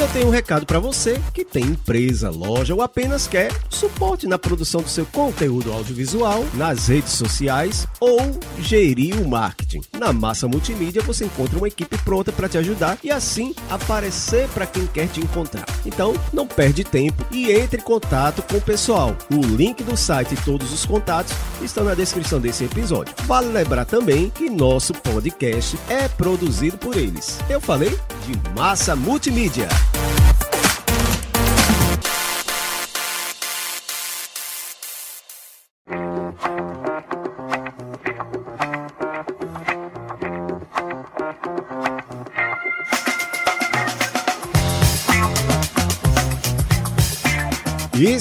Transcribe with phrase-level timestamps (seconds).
[0.00, 4.38] eu tenho um recado para você que tem empresa, loja ou apenas quer suporte na
[4.38, 8.18] produção do seu conteúdo audiovisual, nas redes sociais ou
[8.58, 9.82] gerir o marketing.
[9.98, 14.64] Na Massa Multimídia você encontra uma equipe pronta para te ajudar e assim aparecer para
[14.64, 15.66] quem quer te encontrar.
[15.84, 19.14] Então, não perde tempo e entre em contato com o pessoal.
[19.30, 23.14] O link do site e todos os contatos estão na descrição desse episódio.
[23.26, 27.38] Vale lembrar também que nosso podcast é produzido por eles.
[27.50, 27.90] Eu falei
[28.26, 29.68] de Massa Multimídia.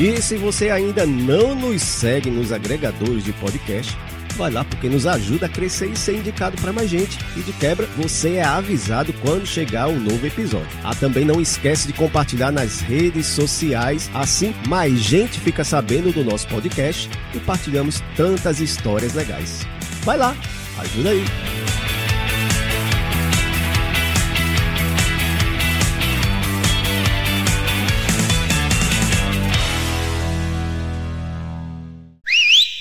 [0.00, 3.98] E se você ainda não nos segue nos agregadores de podcast,
[4.38, 7.18] vai lá porque nos ajuda a crescer e ser indicado para mais gente.
[7.36, 10.68] E de quebra, você é avisado quando chegar um novo episódio.
[10.84, 16.24] Ah, também não esquece de compartilhar nas redes sociais, assim mais gente fica sabendo do
[16.24, 19.66] nosso podcast e partilhamos tantas histórias legais.
[20.04, 20.36] Vai lá,
[20.78, 21.24] ajuda aí.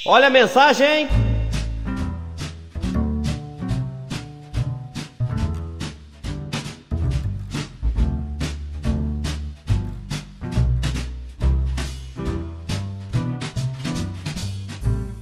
[0.06, 1.17] Olha a mensagem!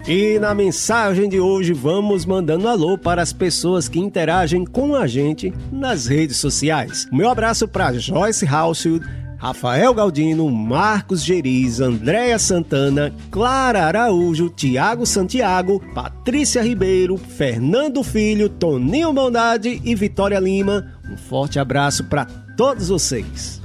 [0.08, 5.08] E na mensagem de hoje vamos mandando alô para as pessoas que interagem com a
[5.08, 7.08] gente nas redes sociais.
[7.12, 9.04] Meu abraço para Joyce Hausfield,
[9.36, 19.12] Rafael Galdino, Marcos Geriz, Andréia Santana, Clara Araújo, Tiago Santiago, Patrícia Ribeiro, Fernando Filho, Toninho
[19.12, 20.94] Bondade e Vitória Lima.
[21.12, 23.65] Um forte abraço para todos vocês.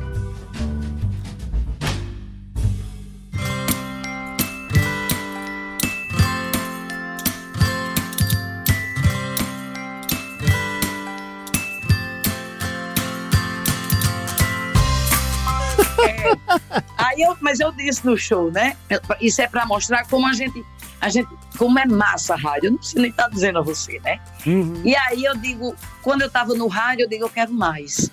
[17.20, 18.76] Aí eu, mas eu disse no show, né?
[19.20, 20.64] Isso é para mostrar como a gente,
[21.00, 22.68] a gente, como é massa a rádio.
[22.68, 24.20] Eu não preciso nem estar tá dizendo a você, né?
[24.46, 24.80] Uhum.
[24.84, 28.10] E aí eu digo, quando eu estava no rádio, eu digo, eu quero mais.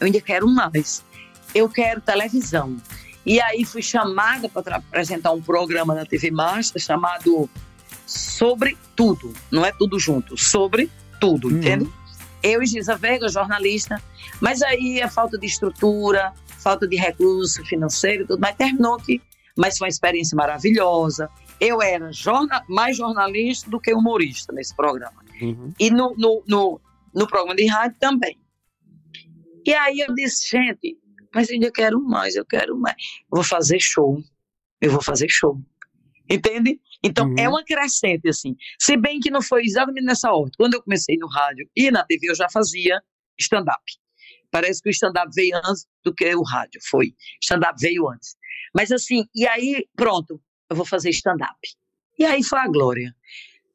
[0.00, 1.04] Eu ainda quero mais.
[1.54, 2.76] Eu quero televisão.
[3.24, 7.48] E aí fui chamada para apresentar um programa na TV Master chamado
[8.06, 9.32] Sobre Tudo.
[9.50, 10.90] Não é tudo junto, sobre
[11.20, 11.58] tudo, Uhum.
[11.58, 11.92] entende?
[12.42, 14.02] Eu e Gisa Veiga, jornalista.
[14.40, 19.20] Mas aí a falta de estrutura, falta de recurso financeiro tudo, mas terminou que.
[19.56, 21.28] Mas foi uma experiência maravilhosa.
[21.60, 25.20] Eu era jorna, mais jornalista do que humorista nesse programa.
[25.40, 25.72] Uhum.
[25.78, 26.80] E no, no, no,
[27.12, 28.38] no programa de rádio também.
[29.66, 30.96] E aí eu disse, gente,
[31.34, 32.94] mas eu ainda quero mais, eu quero mais.
[32.96, 34.22] Eu vou fazer show.
[34.80, 35.60] Eu vou fazer show.
[36.30, 36.80] Entende?
[37.02, 37.34] Então Uhum.
[37.38, 38.56] é uma crescente, assim.
[38.78, 40.52] Se bem que não foi exatamente nessa ordem.
[40.56, 43.00] Quando eu comecei no rádio e na TV, eu já fazia
[43.38, 43.82] stand-up.
[44.50, 46.80] Parece que o stand-up veio antes do que o rádio.
[46.88, 47.14] Foi.
[47.42, 48.36] Stand-up veio antes.
[48.74, 50.40] Mas assim, e aí, pronto,
[50.70, 51.58] eu vou fazer stand-up.
[52.18, 53.14] E aí foi a glória.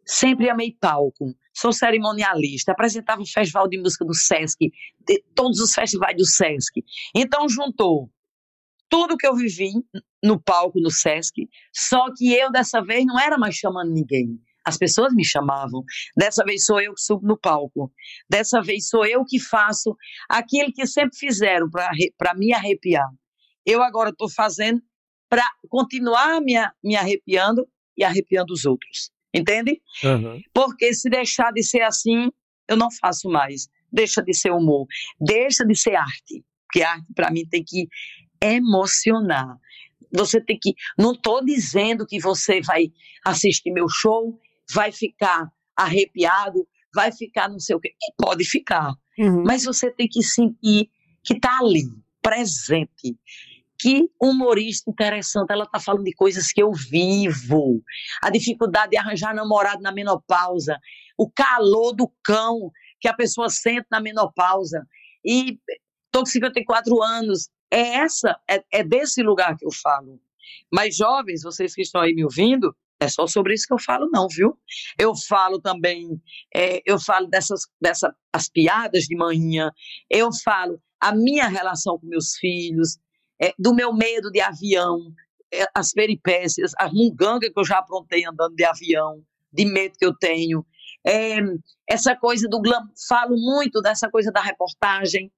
[0.05, 1.35] Sempre amei palco.
[1.55, 4.71] Sou cerimonialista, apresentava o Festival de Música do Sesc,
[5.35, 6.83] todos os festivais do Sesc.
[7.15, 8.09] Então juntou
[8.89, 9.71] tudo que eu vivi
[10.23, 14.39] no palco no Sesc, só que eu dessa vez não era mais chamando ninguém.
[14.65, 15.83] As pessoas me chamavam.
[16.15, 17.91] Dessa vez sou eu que subo no palco.
[18.29, 19.95] Dessa vez sou eu que faço
[20.29, 23.09] aquilo que sempre fizeram para me arrepiar.
[23.65, 24.81] Eu agora estou fazendo
[25.29, 27.67] para continuar me, me arrepiando
[27.97, 29.11] e arrepiando os outros.
[29.33, 29.81] Entende?
[30.03, 30.41] Uhum.
[30.53, 32.29] Porque se deixar de ser assim,
[32.67, 33.67] eu não faço mais.
[33.91, 34.85] Deixa de ser humor.
[35.19, 36.45] Deixa de ser arte.
[36.67, 37.87] Porque arte, para mim, tem que
[38.41, 39.57] emocionar.
[40.11, 40.73] Você tem que.
[40.97, 42.91] Não estou dizendo que você vai
[43.25, 44.39] assistir meu show,
[44.73, 47.93] vai ficar arrepiado, vai ficar não sei o quê.
[48.01, 48.93] E pode ficar.
[49.17, 49.43] Uhum.
[49.45, 50.89] Mas você tem que sentir
[51.23, 51.83] que está ali,
[52.21, 53.17] presente
[53.83, 57.83] que humorista interessante, ela está falando de coisas que eu vivo.
[58.21, 60.79] A dificuldade de arranjar namorado na menopausa,
[61.17, 62.71] o calor do cão
[63.01, 64.87] que a pessoa sente na menopausa.
[65.25, 65.59] E
[66.05, 67.49] estou com 54 anos.
[67.69, 70.17] É essa, é, é desse lugar que eu falo.
[70.71, 72.73] Mas jovens, vocês que estão aí me ouvindo,
[73.03, 74.57] é só sobre isso que eu falo, não, viu?
[74.97, 76.21] Eu falo também,
[76.53, 79.71] é, eu falo dessas, dessas as piadas de manhã,
[80.09, 82.97] eu falo a minha relação com meus filhos,
[83.41, 85.13] é, do meu medo de avião,
[85.53, 89.21] é, as peripécias, a munganga que eu já aprontei andando de avião,
[89.51, 90.65] de medo que eu tenho.
[91.05, 91.37] É,
[91.87, 95.31] essa coisa do glam, falo muito dessa coisa da reportagem,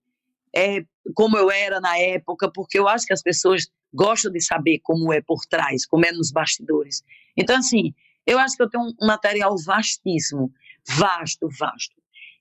[0.56, 4.79] é, como eu era na época, porque eu acho que as pessoas gostam de saber
[4.83, 7.03] como é por trás, como é nos bastidores.
[7.37, 7.93] Então, assim,
[8.25, 10.51] eu acho que eu tenho um material vastíssimo,
[10.87, 11.95] vasto, vasto.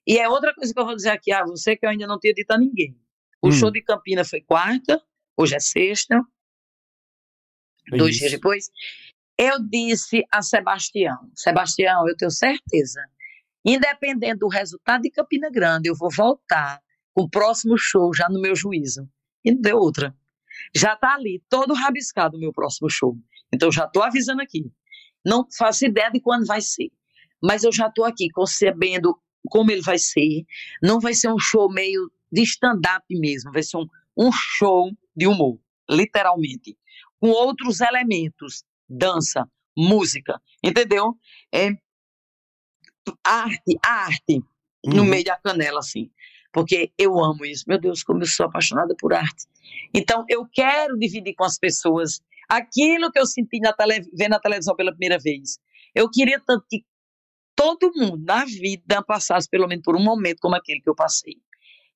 [0.07, 2.19] E é outra coisa que eu vou dizer aqui a você que eu ainda não
[2.19, 2.97] tinha dito a ninguém.
[3.43, 3.53] O hum.
[3.53, 5.03] show de Campina foi quarta,
[5.37, 6.23] hoje é sexta,
[7.93, 8.71] é dois dias depois,
[9.39, 13.01] eu disse a Sebastião, Sebastião, eu tenho certeza,
[13.65, 16.81] independente do resultado de Campina Grande, eu vou voltar
[17.13, 19.09] com o próximo show já no meu juízo.
[19.45, 20.15] E não deu outra.
[20.75, 23.17] Já está ali, todo rabiscado o meu próximo show.
[23.53, 24.71] Então já estou avisando aqui.
[25.25, 26.91] Não faço ideia de quando vai ser.
[27.43, 29.17] Mas eu já estou aqui concebendo
[29.49, 30.45] como ele vai ser.
[30.83, 33.87] Não vai ser um show meio de stand-up mesmo, vai ser um,
[34.17, 36.77] um show de humor, literalmente,
[37.21, 41.17] com outros elementos, dança, música, entendeu?
[41.53, 41.71] É
[43.23, 44.35] arte, arte
[44.85, 44.95] uhum.
[44.95, 46.11] no meio da canela, assim,
[46.53, 47.65] porque eu amo isso.
[47.69, 49.47] Meu Deus, como eu sou apaixonada por arte.
[49.95, 54.41] Então, eu quero dividir com as pessoas aquilo que eu senti na tele, vendo na
[54.41, 55.59] televisão pela primeira vez.
[55.95, 56.85] Eu queria tanto que
[57.55, 61.37] todo mundo na vida passasse pelo menos por um momento como aquele que eu passei.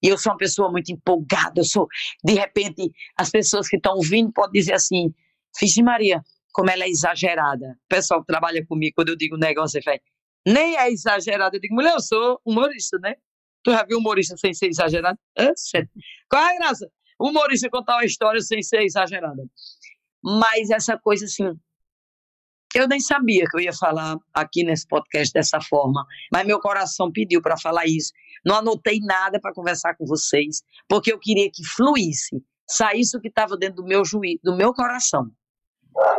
[0.02, 1.88] E eu sou uma pessoa muito empolgada, eu sou,
[2.24, 5.12] de repente, as pessoas que estão ouvindo podem dizer assim,
[5.60, 6.22] Vixe Maria,
[6.52, 7.76] como ela é exagerada.
[7.84, 9.98] O pessoal que trabalha comigo, quando eu digo um negócio, fala,
[10.46, 11.56] nem é exagerada.
[11.56, 13.16] Eu digo, mulher, eu sou humorista, né?
[13.64, 15.18] Tu já viu humorista sem ser exagerado?
[15.36, 15.88] É sério.
[16.28, 16.90] Qual é a graça?
[17.20, 19.42] Humorista contar uma história sem ser exagerada.
[20.22, 21.56] Mas essa coisa assim,
[22.74, 27.10] eu nem sabia que eu ia falar aqui nesse podcast dessa forma, mas meu coração
[27.10, 28.12] pediu para falar isso.
[28.44, 33.28] Não anotei nada para conversar com vocês, porque eu queria que fluísse, saísse o que
[33.28, 35.30] estava dentro do meu juízo, do meu coração.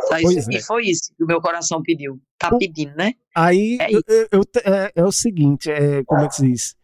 [0.08, 0.58] Saísse, é.
[0.58, 2.20] E foi isso que o meu coração pediu.
[2.38, 3.14] Tá pedindo, né?
[3.34, 4.02] Aí é, eu,
[4.32, 6.76] eu, é, é, o seguinte, é, como é que se diz?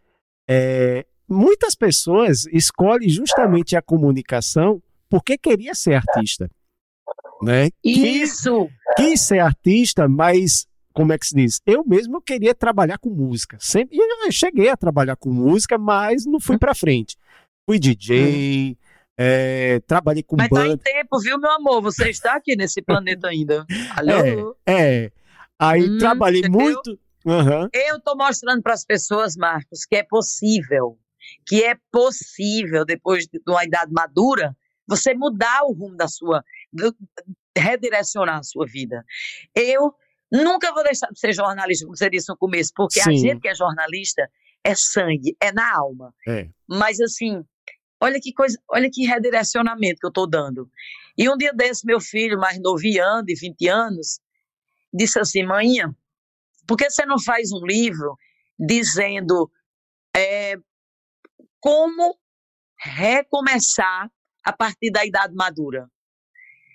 [0.49, 6.51] É, muitas pessoas escolhem justamente a comunicação porque queria ser artista.
[7.43, 7.71] Né?
[7.85, 8.69] Isso!
[8.97, 10.67] Quis, quis ser artista, mas
[10.97, 11.61] como é que se diz?
[11.67, 13.59] Eu mesmo queria trabalhar com música.
[13.61, 17.19] Sempre eu cheguei a trabalhar com música, mas não fui para frente.
[17.67, 18.77] Fui DJ, hum.
[19.19, 20.69] é, trabalhei com mas banda.
[20.69, 21.83] Mas tá em tempo, viu, meu amor?
[21.83, 23.67] Você está aqui nesse planeta ainda.
[23.95, 24.57] Alô?
[24.65, 25.13] É, é.
[25.59, 26.61] Aí hum, trabalhei entendeu?
[26.61, 26.99] muito.
[27.27, 27.69] Uhum.
[27.73, 30.97] Eu estou mostrando para as pessoas, Marcos, que é possível,
[31.47, 36.43] que é possível, depois de uma idade madura, você mudar o rumo da sua,
[37.57, 39.05] redirecionar a sua vida.
[39.55, 39.95] Eu
[40.31, 43.11] Nunca vou deixar de ser jornalista, como você disse no começo, porque Sim.
[43.11, 44.29] a gente que é jornalista
[44.65, 46.13] é sangue, é na alma.
[46.27, 46.49] É.
[46.69, 47.45] Mas assim,
[48.01, 50.69] olha que coisa, olha que redirecionamento que eu estou dando.
[51.17, 54.21] E um dia desse, meu filho, mais noviano, de 20 anos,
[54.93, 55.95] disse assim: Mãinha,
[56.67, 58.19] por que você não faz um livro
[58.59, 59.51] dizendo
[60.15, 60.57] é,
[61.61, 62.19] como
[62.77, 64.11] recomeçar
[64.45, 65.89] a partir da idade madura?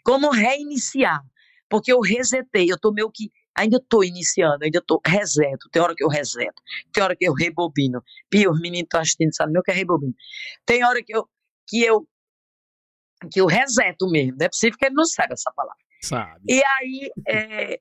[0.03, 1.22] Como reiniciar?
[1.70, 5.70] Porque eu resetei, eu estou meio que ainda estou iniciando, ainda estou reseto.
[5.72, 8.03] Tem hora que eu reseto, tem hora que eu rebobino.
[8.29, 10.13] Pio, os meninos estão assistindo, sabe meu que é rebobino.
[10.65, 11.27] Tem hora que eu,
[11.67, 12.08] que eu,
[13.31, 14.38] que eu reseto mesmo.
[14.38, 15.79] Não é possível que ele não saiba essa palavra.
[16.01, 16.41] Sabe.
[16.48, 17.77] E aí, é,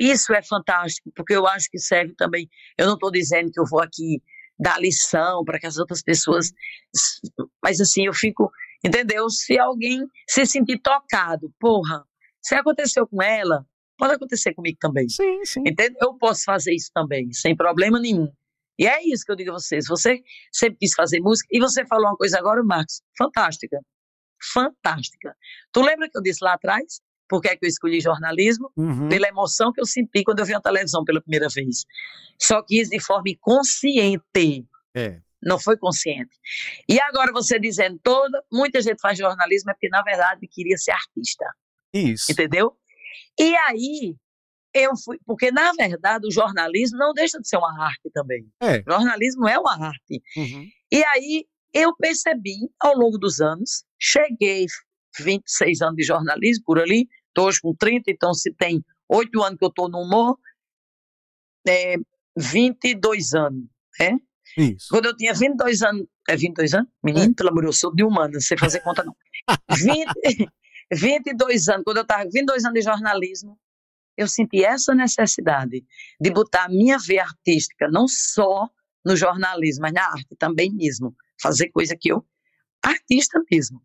[0.00, 2.48] isso é fantástico, porque eu acho que serve também.
[2.76, 4.22] Eu não estou dizendo que eu vou aqui
[4.58, 6.52] dar lição para que as outras pessoas.
[7.62, 8.50] Mas assim, eu fico.
[8.84, 9.30] Entendeu?
[9.30, 12.04] Se alguém se sentir tocado, porra,
[12.42, 13.64] se aconteceu com ela,
[13.96, 15.08] pode acontecer comigo também.
[15.08, 15.60] Sim, sim.
[15.66, 15.96] Entendeu?
[16.02, 18.30] Eu posso fazer isso também, sem problema nenhum.
[18.78, 19.86] E é isso que eu digo a vocês.
[19.88, 20.22] Você
[20.52, 23.80] sempre quis fazer música, e você falou uma coisa agora, Marcos, fantástica.
[24.52, 25.34] Fantástica.
[25.72, 27.00] Tu lembra que eu disse lá atrás?
[27.26, 28.70] Por que, é que eu escolhi jornalismo?
[28.76, 29.08] Uhum.
[29.08, 31.84] Pela emoção que eu senti quando eu vi a televisão pela primeira vez.
[32.38, 34.66] Só que isso de forma inconsciente.
[34.94, 35.20] É.
[35.44, 36.36] Não foi consciente.
[36.88, 40.92] E agora você dizendo toda, muita gente faz jornalismo é porque na verdade queria ser
[40.92, 41.44] artista.
[41.92, 42.30] Isso.
[42.32, 42.76] Entendeu?
[43.38, 44.16] E aí
[44.72, 48.46] eu fui, porque na verdade o jornalismo não deixa de ser uma arte também.
[48.60, 48.78] É.
[48.78, 50.22] O jornalismo é uma arte.
[50.36, 50.66] Uhum.
[50.90, 54.66] E aí eu percebi ao longo dos anos, cheguei
[55.18, 59.58] 26 anos de jornalismo por ali, estou hoje com 30, então se tem 8 anos
[59.58, 60.38] que eu estou no humor,
[61.66, 61.96] é
[62.36, 63.64] 22 anos,
[63.98, 64.18] né?
[64.56, 64.86] Isso.
[64.90, 66.88] Quando eu tinha 22 anos, é 22 anos?
[67.02, 69.14] Menino, pelo amor de Deus, eu sou de humano, não sei fazer conta não.
[69.70, 70.48] 20,
[70.92, 73.58] 22 anos, quando eu estava com 22 anos de jornalismo,
[74.16, 75.84] eu senti essa necessidade
[76.20, 78.68] de botar a minha veia artística, não só
[79.04, 81.14] no jornalismo, mas na arte também mesmo.
[81.40, 82.24] Fazer coisa que eu,
[82.82, 83.82] artista mesmo.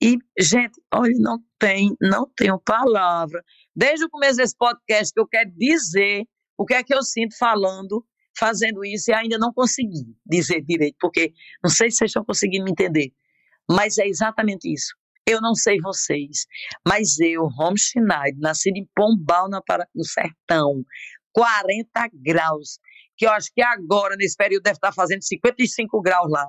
[0.00, 3.42] E, gente, olha, não tem, não tenho palavra.
[3.74, 6.24] Desde o começo desse podcast que eu quero dizer
[6.56, 8.04] o que é que eu sinto falando,
[8.38, 12.64] fazendo isso, e ainda não consegui dizer direito, porque não sei se vocês estão conseguindo
[12.64, 13.12] me entender,
[13.68, 14.94] mas é exatamente isso.
[15.26, 16.46] Eu não sei vocês,
[16.86, 20.82] mas eu, Rom Schneider, nascido em Pombal, no sertão,
[21.32, 22.78] 40 graus,
[23.16, 26.46] que eu acho que agora, nesse período, deve estar fazendo 55 graus lá,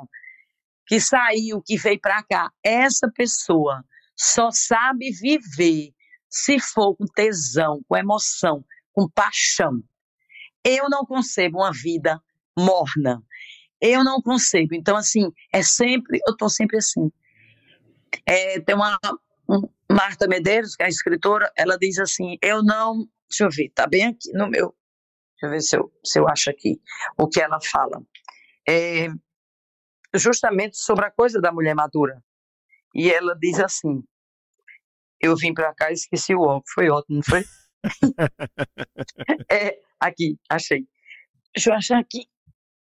[0.87, 2.49] que saiu, que veio para cá.
[2.63, 3.83] Essa pessoa
[4.15, 5.91] só sabe viver
[6.29, 9.83] se for com tesão, com emoção, com paixão.
[10.63, 12.21] Eu não concebo uma vida
[12.57, 13.23] morna.
[13.81, 14.75] Eu não concebo.
[14.75, 17.11] Então, assim, é sempre, eu estou sempre assim.
[18.25, 18.97] É, tem uma
[19.49, 23.07] um- Marta Medeiros, que é escritora, ela diz assim: eu não.
[23.29, 24.75] Deixa eu ver, tá bem aqui no meu.
[25.33, 26.81] Deixa eu ver se eu, se eu acho aqui
[27.17, 28.01] o que ela fala.
[28.67, 29.07] É,
[30.15, 32.23] justamente sobre a coisa da mulher madura.
[32.93, 34.03] E ela diz assim:
[35.21, 36.71] eu vim para cá e esqueci o óculos.
[36.73, 37.43] Foi ótimo, não foi?
[39.51, 40.87] É, aqui, achei.
[41.55, 42.27] Deixa eu achar aqui.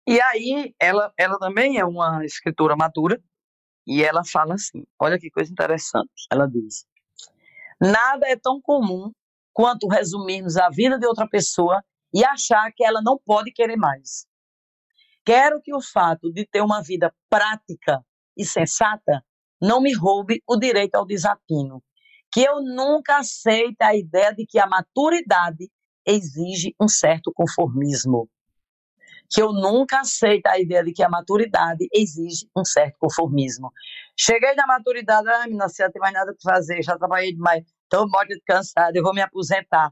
[0.06, 3.22] E aí, ela, ela também é uma escritora madura,
[3.86, 6.26] e ela fala assim: olha que coisa interessante.
[6.30, 6.86] Ela diz:
[7.80, 9.12] nada é tão comum
[9.52, 11.82] quanto resumirmos a vida de outra pessoa
[12.14, 14.26] e achar que ela não pode querer mais.
[15.24, 18.04] Quero que o fato de ter uma vida prática
[18.36, 19.24] e sensata
[19.60, 21.82] não me roube o direito ao desatino.
[22.32, 25.70] Que eu nunca aceite a ideia de que a maturidade
[26.06, 28.28] exige um certo conformismo.
[29.30, 33.70] Que eu nunca aceite a ideia de que a maturidade exige um certo conformismo.
[34.18, 37.64] Cheguei na maturidade, ah, menina, você não tem mais nada para fazer, já trabalhei demais,
[37.84, 39.90] estou morta de cansada, eu vou me aposentar.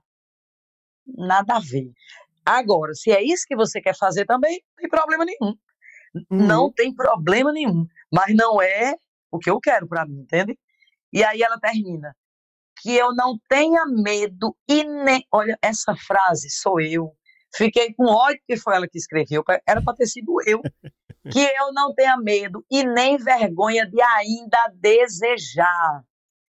[1.07, 1.91] Nada a ver.
[2.45, 5.55] Agora, se é isso que você quer fazer também, não tem problema nenhum.
[6.15, 6.47] Uhum.
[6.47, 7.87] Não tem problema nenhum.
[8.13, 8.95] Mas não é
[9.31, 10.59] o que eu quero para mim, entende?
[11.13, 12.15] E aí ela termina.
[12.83, 15.27] Que eu não tenha medo e nem.
[15.33, 17.13] Olha, essa frase sou eu.
[17.55, 19.43] Fiquei com ódio que foi ela que escreveu.
[19.69, 20.61] Era para ter sido eu.
[21.31, 26.03] Que eu não tenha medo e nem vergonha de ainda desejar.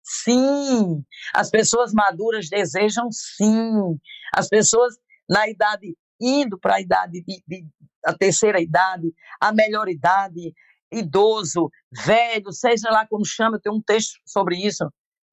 [0.03, 1.03] Sim,
[1.35, 3.95] as pessoas maduras desejam sim.
[4.33, 4.95] As pessoas
[5.29, 7.67] na idade, indo para a idade de, de
[8.03, 10.51] a terceira idade, a melhor idade,
[10.91, 14.83] idoso, velho, seja lá como chama, eu tenho um texto sobre isso.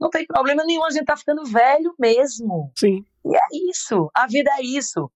[0.02, 2.73] Não tem problema nenhum, a gente está ficando velho mesmo.
[2.76, 3.04] Sim.
[3.25, 5.09] E é isso, a vida é isso.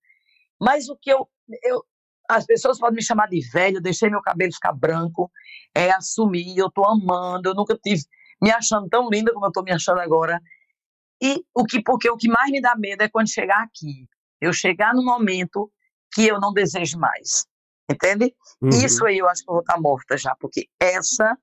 [0.60, 1.28] Mas o que eu,
[1.64, 1.84] eu
[2.28, 5.28] as pessoas podem me chamar de velho, eu deixei meu cabelo ficar branco,
[5.74, 8.02] é assumir, eu tô amando, eu nunca tive
[8.40, 10.40] me achando tão linda como eu tô me achando agora.
[11.20, 14.08] E o que porque o que mais me dá medo é quando chegar aqui,
[14.40, 15.68] eu chegar no momento
[16.14, 17.44] que eu não desejo mais.
[17.90, 18.32] Entende?
[18.62, 18.68] Uhum.
[18.68, 21.36] Isso aí eu acho que eu vou estar morta já, porque essa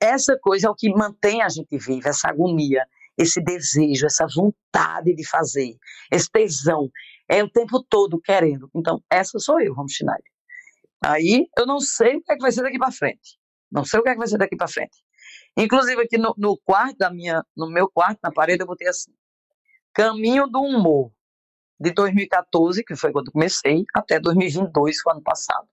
[0.00, 2.84] essa coisa é o que mantém a gente viva, essa agonia,
[3.16, 5.76] esse desejo, essa vontade de fazer,
[6.10, 6.90] esse tesão,
[7.28, 8.70] é o tempo todo querendo.
[8.74, 10.24] Então, essa sou eu, Ramos Schneider.
[11.04, 13.38] Aí, eu não sei o que é que vai ser daqui para frente.
[13.70, 14.98] Não sei o que é que vai ser daqui para frente.
[15.56, 19.12] Inclusive aqui no, no quarto da minha, no meu quarto, na parede, eu botei assim:
[19.92, 21.12] Caminho do humor.
[21.78, 25.66] de 2014, que foi quando comecei, até 2022, foi ano passado.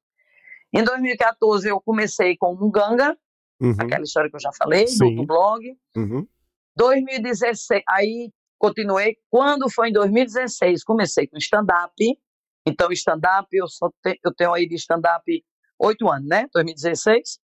[0.74, 3.18] Em 2014 eu comecei com um ganga,
[3.60, 3.76] uhum.
[3.80, 5.78] aquela história que eu já falei, do blog.
[5.96, 6.28] Uhum.
[6.76, 9.18] 2016, aí continuei.
[9.30, 11.94] Quando foi em 2016, comecei com stand-up.
[12.66, 13.66] Então, stand-up, eu,
[14.04, 15.24] te, eu tenho aí de stand-up
[15.80, 16.48] oito anos, né?
[16.54, 17.40] 2016.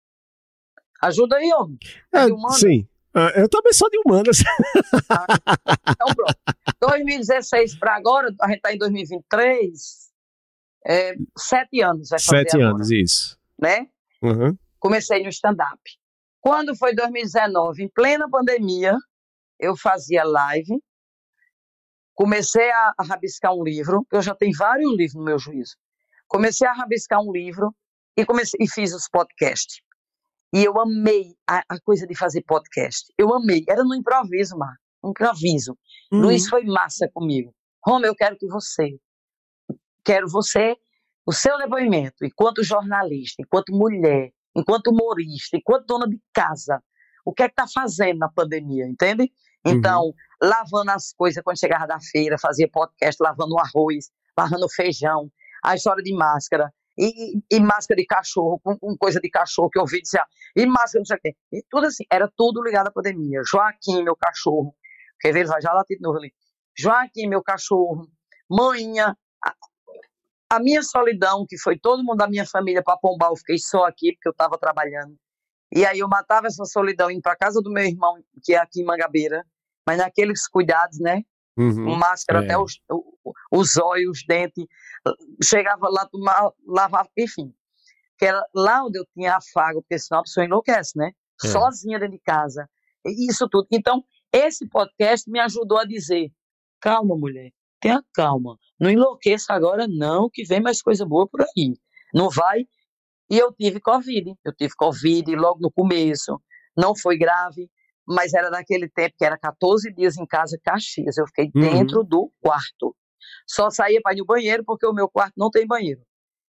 [1.01, 1.77] Ajuda aí, homem.
[2.13, 2.87] É, sim.
[3.15, 4.39] Uh, eu também sou de humanas.
[5.09, 5.25] Ah,
[5.89, 6.35] então, pronto.
[6.81, 10.11] 2016 para agora, a gente está em 2023,
[10.85, 12.09] é, sete anos.
[12.09, 13.37] Vai sete anos, isso.
[13.59, 13.87] Né?
[14.21, 14.57] Uhum.
[14.79, 15.79] Comecei no stand-up.
[16.43, 18.97] Quando foi 2019, em plena pandemia,
[19.57, 20.77] eu fazia live,
[22.13, 25.77] comecei a, rabiscar um livro, eu já tenho vários livros no meu juízo.
[26.27, 27.73] Comecei a rabiscar um livro
[28.17, 29.81] e, comecei, e fiz os podcasts.
[30.53, 33.05] E eu amei a, a, coisa de fazer podcast.
[33.17, 33.63] Eu amei.
[33.65, 34.75] Era no improviso, Mar.
[35.01, 35.77] Improviso.
[36.11, 36.23] Uhum.
[36.23, 37.55] Luiz foi massa comigo.
[37.85, 38.99] Roma, eu quero que você,
[40.03, 40.75] quero você,
[41.25, 46.81] o seu depoimento, enquanto jornalista, enquanto mulher, enquanto humorista, enquanto dona de casa,
[47.25, 49.31] o que é que tá fazendo na pandemia, entende?
[49.65, 50.13] Então, uhum.
[50.41, 55.31] lavando as coisas quando chegava da feira, fazia podcast, lavando o arroz, lavando o feijão,
[55.63, 59.79] a história de máscara, e, e, máscara de cachorro, com, com, coisa de cachorro que
[59.79, 60.21] eu ouvi dizer,
[60.55, 61.35] e máscara não sei o quê.
[61.51, 63.41] E tudo assim, era tudo ligado à pandemia.
[63.49, 64.75] Joaquim, meu cachorro,
[65.19, 66.31] quer ver, ele vai já lá de novo ali.
[66.77, 68.07] Joaquim, meu cachorro,
[68.49, 69.15] manhã,
[70.55, 73.85] a, minha solidão, que foi todo mundo da minha família para Pombal, eu fiquei só
[73.85, 75.15] aqui porque eu estava trabalhando.
[75.75, 78.81] E aí eu matava essa solidão indo para casa do meu irmão, que é aqui
[78.81, 79.43] em Mangabeira,
[79.87, 81.23] mas naqueles cuidados, né?
[81.57, 82.45] Uhum, máscara é.
[82.45, 82.79] até os,
[83.51, 84.65] os olhos, os dentes,
[85.43, 87.53] chegava lá, tomava, lavava, enfim.
[88.17, 91.11] Que era lá onde eu tinha afago, porque senão a pessoa enlouquece, né?
[91.43, 91.47] É.
[91.47, 92.69] Sozinha dentro de casa.
[93.05, 93.67] Isso tudo.
[93.71, 96.31] Então, esse podcast me ajudou a dizer:
[96.79, 97.51] calma, mulher,
[97.83, 98.57] tenha calma.
[98.79, 101.75] Não enlouqueça agora, não, que vem mais coisa boa por aí.
[102.13, 102.65] Não vai.
[103.29, 104.33] E eu tive Covid.
[104.43, 106.41] Eu tive Covid logo no começo.
[106.75, 107.69] Não foi grave
[108.07, 111.17] mas era naquele tempo que era 14 dias em casa, Caxias.
[111.17, 111.61] Eu fiquei uhum.
[111.61, 112.95] dentro do quarto.
[113.47, 116.01] Só saía para ir no banheiro porque o meu quarto não tem banheiro.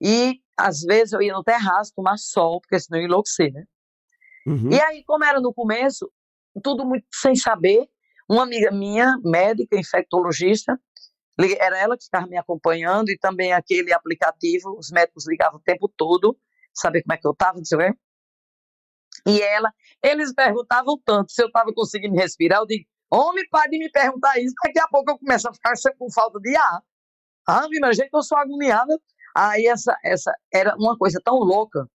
[0.01, 3.63] E às vezes eu ia no terraço tomar sol, porque senão eu ia enlouquecer, né?
[4.47, 4.71] Uhum.
[4.71, 6.11] E aí, como era no começo,
[6.63, 7.87] tudo muito sem saber,
[8.29, 10.79] uma amiga minha, médica, infectologista,
[11.59, 15.87] era ela que estava me acompanhando e também aquele aplicativo, os médicos ligavam o tempo
[15.89, 16.37] todo,
[16.73, 17.97] saber como é que eu estava, dizer,
[19.27, 19.71] e ela,
[20.03, 22.59] eles perguntavam tanto se eu estava conseguindo respirar.
[22.59, 24.53] Eu digo, homem, pare de me perguntar isso.
[24.63, 26.81] Daqui a pouco eu começo a ficar com falta de ar.
[27.47, 28.97] Ah, mas gente, eu sou agoniada.
[29.35, 31.89] Aí essa, essa era uma coisa tão louca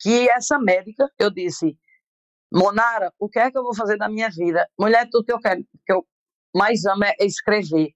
[0.00, 1.76] que essa médica, eu disse,
[2.52, 4.68] Monara, o que é que eu vou fazer da minha vida?
[4.78, 6.06] Mulher, tudo que eu quero, que eu
[6.54, 7.92] mais amo é escrever.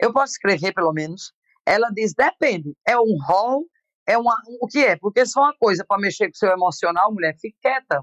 [0.00, 1.32] Eu posso escrever, pelo menos?
[1.66, 2.76] Ela diz, depende.
[2.86, 3.64] É um rol
[4.06, 4.96] é uma, o que é?
[4.96, 8.02] Porque se for uma coisa para mexer com o seu emocional, mulher, fique quieta.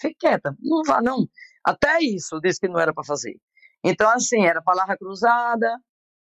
[0.00, 0.56] Fique quieta.
[0.60, 1.28] Não vá, não.
[1.62, 3.36] Até isso disse que não era para fazer.
[3.82, 5.78] Então, assim, era palavra cruzada,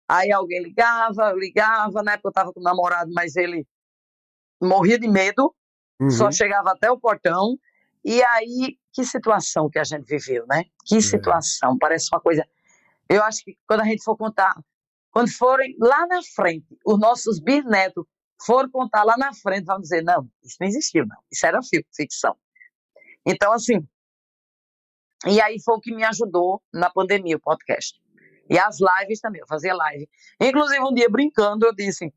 [0.07, 3.65] aí alguém ligava, eu ligava, na época eu estava com o namorado, mas ele
[4.61, 5.55] morria de medo,
[5.99, 6.09] uhum.
[6.09, 7.57] só chegava até o portão,
[8.03, 10.65] e aí, que situação que a gente viveu, né?
[10.85, 11.01] Que é.
[11.01, 11.77] situação, é.
[11.79, 12.45] parece uma coisa...
[13.07, 14.53] Eu acho que quando a gente for contar,
[15.15, 18.03] quando forem lá na frente, os nossos bisnetos
[18.45, 21.15] for contar lá na frente, vão dizer, não, isso não existiu, não.
[21.31, 21.61] Isso era
[21.95, 22.35] ficção.
[23.25, 23.87] Então, assim,
[25.25, 27.97] e aí foi o que me ajudou na pandemia, o podcast.
[28.49, 30.05] E as lives também, eu fazia live.
[30.41, 32.13] Inclusive, um dia brincando, eu disse,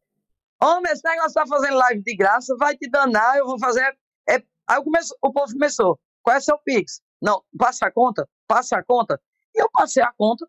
[0.61, 3.97] homem, esse negócio tá fazendo live de graça, vai te danar, eu vou fazer...
[4.29, 4.43] É...
[4.67, 7.01] Aí começo, o povo começou, qual é seu Pix?
[7.23, 9.21] Não, passa a conta, passa a conta.
[9.55, 10.45] E eu passei a conta,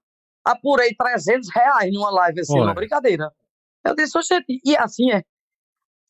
[0.50, 3.32] apurei 300 reais numa live assim, uma brincadeira.
[3.86, 5.24] Eu disse, oxente, e assim é.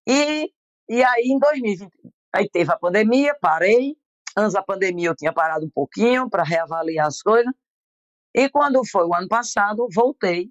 [0.07, 0.51] E,
[0.87, 1.91] e aí, em 2020,
[2.33, 3.95] aí teve a pandemia, parei.
[4.37, 7.51] Antes da pandemia, eu tinha parado um pouquinho para reavaliar as coisas.
[8.33, 10.49] E quando foi o ano passado, voltei.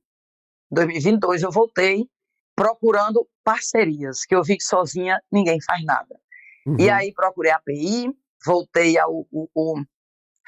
[0.70, 2.06] 2022, eu voltei
[2.54, 6.14] procurando parcerias, que eu vi que sozinha ninguém faz nada.
[6.66, 6.76] Uhum.
[6.78, 8.12] E aí procurei a API,
[8.44, 9.74] voltei ao, ao, ao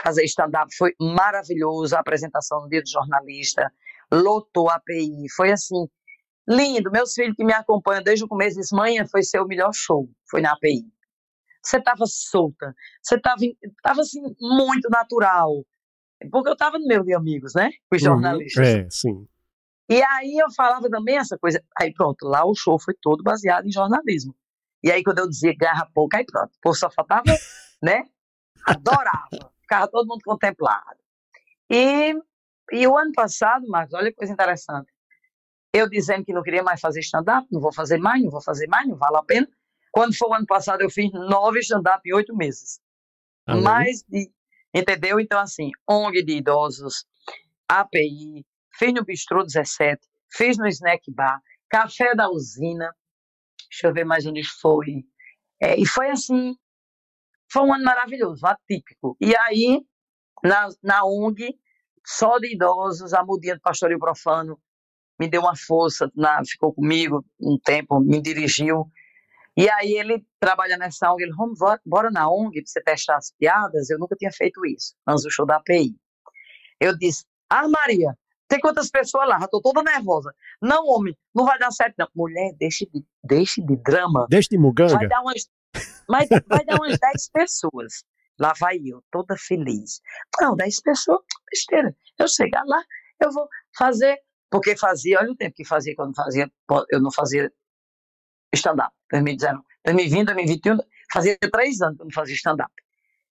[0.03, 3.71] fazer stand-up, foi maravilhoso a apresentação no dia do jornalista,
[4.13, 5.87] lotou a API, foi assim,
[6.49, 10.11] Lindo, meus filhos que me acompanham desde o começo disse, mãe, foi seu melhor show,
[10.29, 10.85] foi na API.
[11.63, 13.37] Você estava solta, você estava
[13.83, 15.65] tava, assim, muito natural.
[16.31, 17.71] Porque eu estava no meio de amigos, né?
[17.93, 18.09] Os uhum.
[18.09, 18.69] jornalistas.
[18.69, 19.29] Uhum, é, sim.
[19.89, 21.63] E aí eu falava também essa coisa.
[21.79, 24.35] Aí pronto, lá o show foi todo baseado em jornalismo.
[24.83, 26.51] E aí quando eu dizia garra pouco, aí pronto.
[26.53, 27.23] O povo só faltava,
[27.83, 28.05] né?
[28.67, 29.50] Adorava.
[29.71, 30.99] Ficava todo mundo contemplado.
[31.71, 32.13] E,
[32.73, 34.91] e o ano passado, Marcos, olha que coisa interessante.
[35.73, 38.67] eu dizendo que não queria mais fazer stand-up, não vou fazer mais, não vou fazer
[38.67, 39.49] mais, não vale a pena.
[39.93, 42.81] Quando foi o ano passado, eu fiz nove stand-up em oito meses.
[43.47, 44.33] Ah, mais de,
[44.75, 45.21] entendeu?
[45.21, 47.07] Então, assim, ONG de idosos,
[47.69, 48.45] API,
[48.77, 50.01] fiz no Bistrô 17,
[50.33, 52.93] fiz no Snack Bar, Café da Usina,
[53.71, 55.05] deixa eu ver mais onde foi.
[55.63, 56.57] É, e foi assim,
[57.51, 59.17] foi um ano maravilhoso, atípico.
[59.21, 59.81] E aí,
[60.43, 61.59] na, na ONG,
[62.07, 64.59] só de idosos, a mudinha do pastoreio profano
[65.19, 68.91] me deu uma força, na, ficou comigo um tempo, me dirigiu.
[69.57, 73.33] E aí ele trabalha nessa ONG, ele, vamos, bora na ONG para você testar as
[73.39, 73.91] piadas.
[73.91, 75.95] Eu nunca tinha feito isso, antes do show da API.
[76.81, 78.17] Eu disse, ah, Maria,
[78.49, 79.39] tem quantas pessoas lá?
[79.39, 80.35] Já tô toda nervosa.
[80.63, 82.09] Não, homem, não vai dar certo, não.
[82.15, 84.27] Mulher, deixe de, deixe de drama.
[84.31, 84.95] Deixe de muganga.
[84.95, 85.49] Vai dar umas,
[86.09, 88.05] vai, vai dar umas 10 pessoas.
[88.39, 90.01] Lá vai eu, toda feliz.
[90.41, 91.95] Não, 10 pessoas, besteira.
[92.19, 92.83] Eu chegar lá,
[93.21, 94.19] eu vou fazer
[94.51, 96.51] porque fazia, olha o tempo que fazia quando fazia,
[96.91, 97.53] eu não fazia
[98.53, 99.65] stand-up, 2019.
[99.85, 100.79] 2020, 2021,
[101.13, 102.73] fazia três anos que eu não fazia stand-up.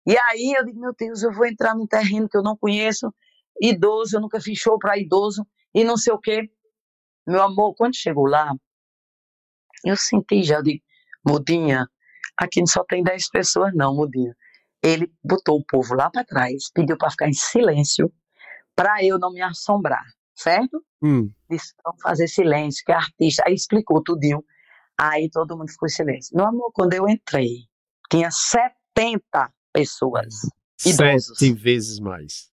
[0.07, 3.13] E aí eu digo, meu Deus, eu vou entrar num terreno que eu não conheço,
[3.61, 6.49] idoso, eu nunca fiz show para idoso, e não sei o quê.
[7.27, 8.53] Meu amor, quando chegou lá,
[9.85, 10.83] eu senti já, eu digo,
[11.27, 11.87] Mudinha,
[12.37, 14.35] aqui só tem 10 pessoas não, Mudinha.
[14.81, 18.11] Ele botou o povo lá para trás, pediu para ficar em silêncio,
[18.75, 20.05] para eu não me assombrar
[20.39, 20.83] certo?
[21.01, 21.29] Hum.
[21.49, 23.43] Disse, vamos fazer silêncio, que é artista.
[23.45, 24.43] Aí explicou tudinho.
[24.97, 26.35] Aí todo mundo ficou em silêncio.
[26.35, 27.67] Meu amor, quando eu entrei,
[28.09, 29.19] tinha 70
[29.73, 30.35] pessoas.
[30.85, 31.37] Idosos.
[31.37, 32.49] Sete vezes mais.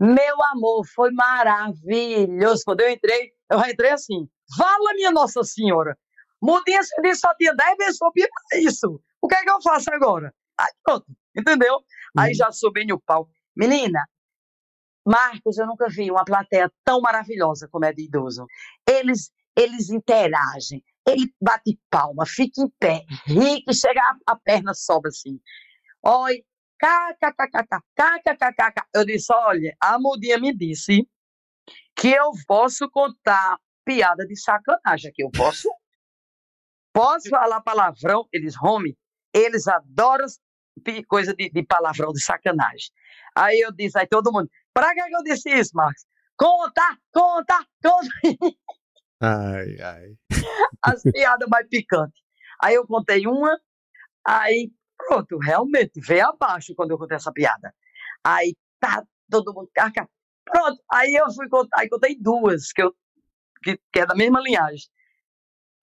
[0.00, 2.62] Meu amor, foi maravilhoso.
[2.64, 4.28] Quando eu entrei, eu entrei assim.
[4.56, 5.96] Fala, minha Nossa Senhora.
[6.40, 9.00] Mudinha disse só tinha 10 pessoas para isso.
[9.20, 10.32] O que é que eu faço agora?
[10.58, 11.80] Aí pronto, entendeu?
[12.16, 12.34] Aí uhum.
[12.34, 13.28] já subi no pau.
[13.54, 14.04] Menina,
[15.06, 18.46] Marcos, eu nunca vi uma plateia tão maravilhosa como é de idoso.
[18.88, 24.74] Eles, eles interagem, ele bate palma, fica em pé, ri, que chega a, a perna
[24.74, 25.40] sobe assim.
[26.02, 26.44] Oi,
[26.78, 31.08] kkkk, Eu disse, olha, a mudinha me disse
[31.94, 35.70] que eu posso contar piada de sacanagem, que eu posso.
[36.92, 38.26] Posso falar palavrão?
[38.32, 38.96] Eles, home,
[39.38, 40.26] eles adoram
[41.08, 42.90] coisa de, de palavrão, de sacanagem.
[43.34, 46.04] Aí eu disse, aí todo mundo, Pra que, eu disse isso, Marcos?
[46.36, 48.08] Conta, conta, conta.
[49.22, 50.14] Ai, ai.
[50.82, 52.22] As piadas mais picantes.
[52.62, 53.58] Aí eu contei uma,
[54.22, 57.74] aí pronto, realmente, veio abaixo quando eu contei essa piada.
[58.22, 59.70] Aí tá todo mundo.
[60.44, 62.94] Pronto, aí eu fui contar, aí contei duas, que, eu,
[63.62, 64.86] que, que é da mesma linhagem.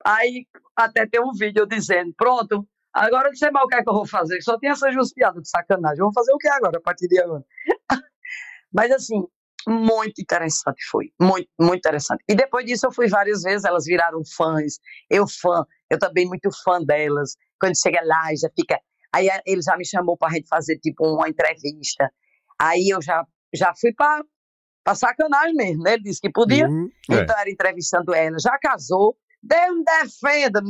[0.06, 3.90] Aí até tem um vídeo dizendo, pronto, agora não sei mal o que é que
[3.90, 6.00] eu vou fazer, só tem essas duas piadas de sacanagem.
[6.00, 7.44] Eu vou fazer o que agora, a partir de agora?
[8.72, 9.26] Mas assim,
[9.68, 12.24] muito interessante foi, muito, muito interessante.
[12.28, 14.80] E depois disso eu fui várias vezes, elas viraram fãs,
[15.10, 17.36] eu fã, eu também muito fã delas.
[17.60, 18.80] Quando chega lá, já fica.
[19.14, 22.10] Aí ele já me chamou para a gente fazer tipo uma entrevista.
[22.60, 24.24] Aí eu já, já fui para
[24.84, 25.94] para sacanagem mesmo, né?
[25.94, 27.22] Ele disse que podia, uhum, é.
[27.22, 28.38] então era entrevistando ela.
[28.38, 30.62] Já casou, Deus me defenda.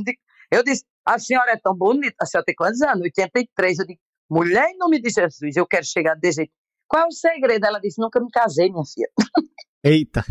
[0.54, 3.02] Eu disse, a senhora é tão bonita, a senhora tem quantos anos?
[3.02, 3.80] 83.
[3.80, 6.54] Eu disse, mulher em nome de Jesus, eu quero chegar desse jeito.
[6.88, 7.66] Qual é o segredo?
[7.66, 9.10] Ela disse: Nunca me casei, minha filha.
[9.84, 10.24] Eita.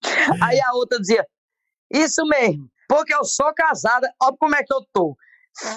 [0.42, 1.26] Aí a outra dizia:
[1.90, 5.14] Isso mesmo, porque eu sou casada, olha como é que eu tô.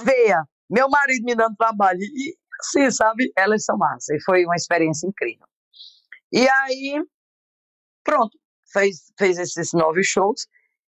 [0.06, 2.00] Feia, meu marido me dando trabalho.
[2.00, 3.32] E assim, sabe?
[3.36, 4.16] Elas são massas.
[4.16, 5.46] E foi uma experiência incrível.
[6.32, 7.04] E aí,
[8.06, 8.38] pronto,
[8.72, 10.48] fez, fez esses nove shows.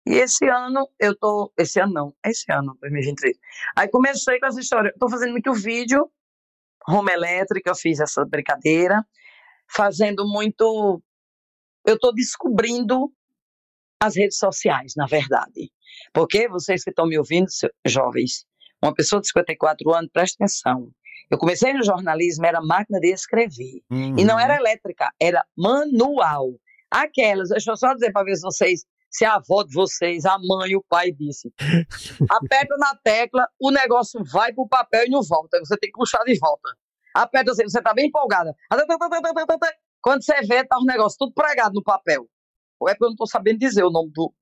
[0.07, 1.53] E esse ano eu tô.
[1.59, 3.37] Esse ano não, esse ano, 2023.
[3.77, 4.93] Aí comecei com essa história.
[4.99, 6.11] Tô fazendo muito vídeo
[6.87, 9.05] Roma Elétrica, eu fiz essa brincadeira,
[9.69, 11.03] fazendo muito.
[11.87, 13.13] Eu estou descobrindo
[14.01, 15.71] as redes sociais, na verdade.
[16.13, 17.47] Porque vocês que estão me ouvindo,
[17.87, 18.45] jovens,
[18.83, 20.91] uma pessoa de 54 anos, preste atenção.
[21.31, 23.83] Eu comecei no jornalismo, era máquina de escrever.
[23.91, 24.19] Uhum.
[24.19, 26.51] E não era elétrica, era manual.
[26.91, 30.39] Aquelas, deixa eu só dizer para ver se vocês se a avó de vocês, a
[30.39, 31.53] mãe, o pai disse,
[32.31, 35.59] aperta na tecla, o negócio vai pro papel e não volta.
[35.59, 36.71] Você tem que puxar de volta.
[37.15, 38.55] Aperta assim, você tá bem empolgada.
[40.01, 42.27] Quando você vê, tá o negócio tudo pregado no papel.
[42.79, 44.33] Ou é porque eu não tô sabendo dizer o nome do.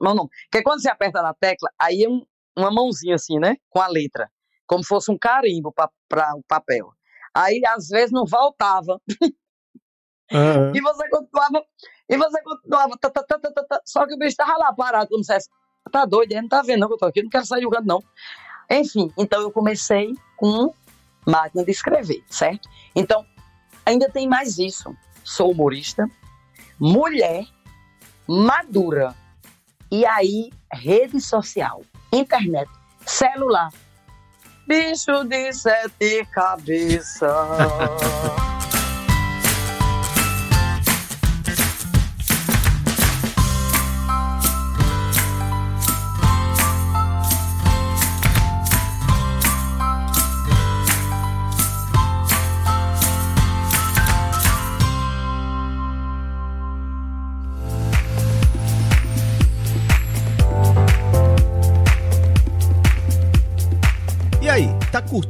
[0.00, 0.30] Meu nome.
[0.50, 2.24] Porque quando você aperta na tecla, aí é um,
[2.56, 3.56] uma mãozinha assim, né?
[3.68, 4.28] Com a letra.
[4.66, 6.88] Como se fosse um carimbo para o papel.
[7.34, 9.00] Aí, às vezes, não voltava.
[10.32, 10.74] Uhum.
[10.74, 11.64] E você continuava,
[12.08, 15.08] e você continuava, tá, tá, tá, tá, tá, só que o bicho estava lá parado,
[15.10, 15.48] como se fosse,
[15.90, 17.86] tá doido, ele não tá vendo não que eu tô aqui, não quero sair jogando
[17.86, 18.02] não.
[18.70, 20.72] Enfim, então eu comecei com
[21.26, 22.68] máquina de escrever, certo?
[22.94, 23.24] Então,
[23.84, 24.94] ainda tem mais isso.
[25.24, 26.08] Sou humorista,
[26.78, 27.46] mulher
[28.26, 29.14] madura.
[29.90, 32.70] E aí, rede social, internet,
[33.04, 33.70] celular.
[34.66, 37.30] Bicho de sete cabeças.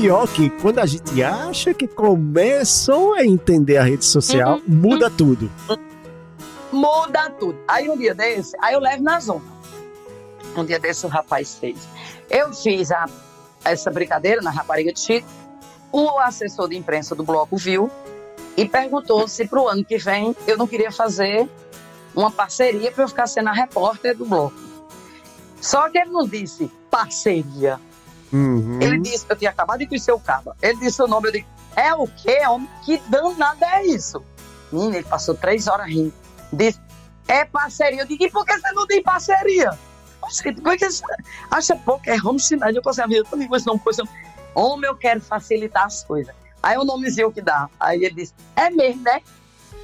[0.00, 5.50] Pior que quando a gente acha que começou a entender a rede social, muda tudo.
[6.72, 7.58] muda tudo.
[7.68, 9.44] Aí um dia desse, aí eu levo na zona.
[10.56, 11.76] Um dia desse o rapaz fez.
[12.30, 13.06] Eu fiz a,
[13.62, 15.28] essa brincadeira na rapariga de Chico.
[15.92, 17.90] O assessor de imprensa do bloco viu
[18.56, 21.46] e perguntou se para o ano que vem eu não queria fazer
[22.16, 24.56] uma parceria para eu ficar sendo a repórter do bloco.
[25.60, 27.78] Só que ele não disse parceria.
[28.32, 28.80] Uhum.
[28.80, 30.56] Ele disse eu tinha acabado de conhecer o Caba.
[30.62, 32.68] Ele disse o nome, eu disse, é o quê, homem?
[32.84, 34.22] Que danada é isso?
[34.72, 36.12] Menina, ele passou três horas rindo.
[36.52, 36.80] Disse,
[37.26, 38.02] é parceria.
[38.02, 39.76] Eu digo, e por que você não tem parceria?
[40.22, 41.02] Oxe, Por que você
[41.50, 42.08] acha pouco?
[42.08, 42.70] É home sinal.
[42.70, 43.80] Eu passei a vida toda com esse nome.
[43.84, 44.10] nome.
[44.54, 46.34] Homem, eu quero facilitar as coisas.
[46.62, 47.68] Aí o nomezinho que dá.
[47.78, 49.22] Aí ele disse, é mesmo, né?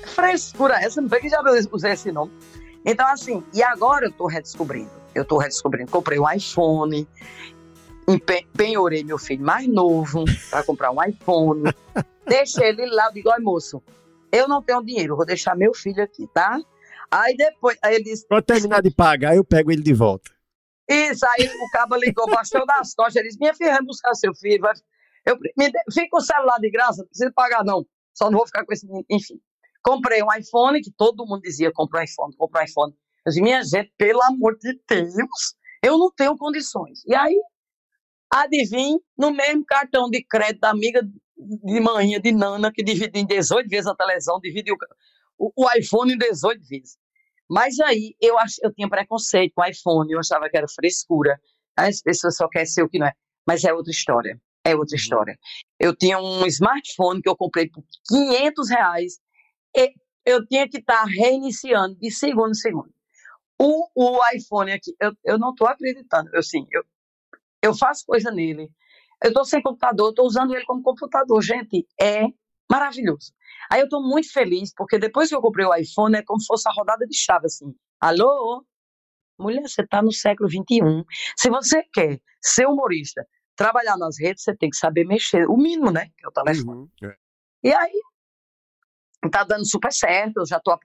[0.06, 1.40] Frescura essa, não foi que já
[1.72, 2.32] usei esse nome.
[2.84, 4.90] Então, assim, e agora eu tô redescobrindo.
[5.14, 5.90] Eu tô redescobrindo.
[5.90, 7.08] Comprei um iPhone,
[8.08, 11.62] empe- penhorei meu filho mais novo para comprar um iPhone.
[12.26, 13.82] Deixei ele lá, eu digo, olha, moço,
[14.32, 16.58] eu não tenho dinheiro, vou deixar meu filho aqui, tá?
[17.10, 20.30] Aí depois, aí ele disse, Quando terminar de pagar, eu pego ele de volta.
[20.88, 24.34] isso, aí o cabo ligou, baixou das costas, ele disse, minha filha, vai buscar seu
[24.34, 24.74] filho, vai...
[25.24, 28.64] Eu, me fica o celular de graça, não precisa pagar não, só não vou ficar
[28.64, 29.40] com esse, menino." enfim.
[29.82, 32.92] Comprei um iPhone, que todo mundo dizia, compra um iPhone, compra um iPhone.
[33.24, 35.14] Eu disse, minha gente, pelo amor de Deus,
[35.82, 37.04] eu não tenho condições.
[37.06, 37.40] E aí,
[38.30, 41.02] adivinhe, no mesmo cartão de crédito da amiga
[41.36, 44.76] de manhã, de Nana, que divide em 18 vezes a televisão, divide o,
[45.38, 46.96] o, o iPhone em 18 vezes.
[47.48, 51.40] Mas aí eu, ach, eu tinha preconceito com o iPhone, eu achava que era frescura.
[51.76, 53.12] As pessoas só querem ser o que não é.
[53.46, 54.40] Mas é outra história.
[54.64, 55.38] É outra história.
[55.78, 59.20] Eu tinha um smartphone que eu comprei por 500 reais.
[59.76, 59.92] E
[60.24, 62.92] eu tinha que estar reiniciando de segundo em segundo.
[63.60, 66.30] O, o iPhone aqui, eu, eu não estou acreditando.
[66.34, 66.82] Eu, sim, eu,
[67.66, 68.68] eu faço coisa nele.
[69.22, 71.42] Eu estou sem computador, estou usando ele como computador.
[71.42, 72.24] Gente, é
[72.70, 73.32] maravilhoso.
[73.70, 76.46] Aí eu estou muito feliz, porque depois que eu comprei o iPhone, é como se
[76.46, 77.74] fosse a rodada de chave, assim.
[78.00, 78.64] Alô?
[79.38, 81.04] Mulher, você está no século XXI.
[81.36, 85.48] Se você quer ser humorista, trabalhar nas redes, você tem que saber mexer.
[85.48, 86.06] O mínimo, né?
[86.16, 86.80] Que é o telefone.
[86.80, 86.90] Uhum.
[87.02, 87.16] É.
[87.64, 88.00] E aí,
[89.30, 90.78] tá dando super certo, eu já tô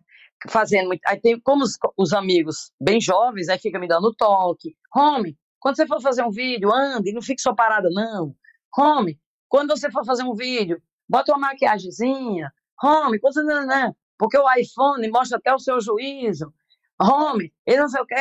[0.50, 1.02] fazendo muito.
[1.06, 4.76] Aí tem, como os, os amigos bem jovens, aí fica me dando toque.
[4.96, 8.36] Home, quando você for fazer um vídeo, ande, não fique só parada, não.
[8.78, 12.52] Home, quando você for fazer um vídeo, bota uma maquiagemzinha.
[12.84, 13.44] Home, quando você.
[13.44, 16.54] Não, não, porque o iPhone mostra até o seu juízo.
[17.00, 18.16] Home, ele não sei o quê.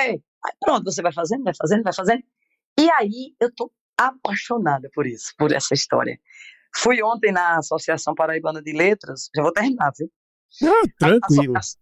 [0.44, 2.22] Aí pronto, você vai fazendo, vai fazendo, vai fazendo.
[2.78, 6.18] E aí eu tô apaixonada por isso, por essa história.
[6.76, 10.10] Fui ontem na Associação Paraibana de Letras, já vou terminar, viu?
[10.62, 11.56] Não, tranquilo.
[11.56, 11.80] Associa-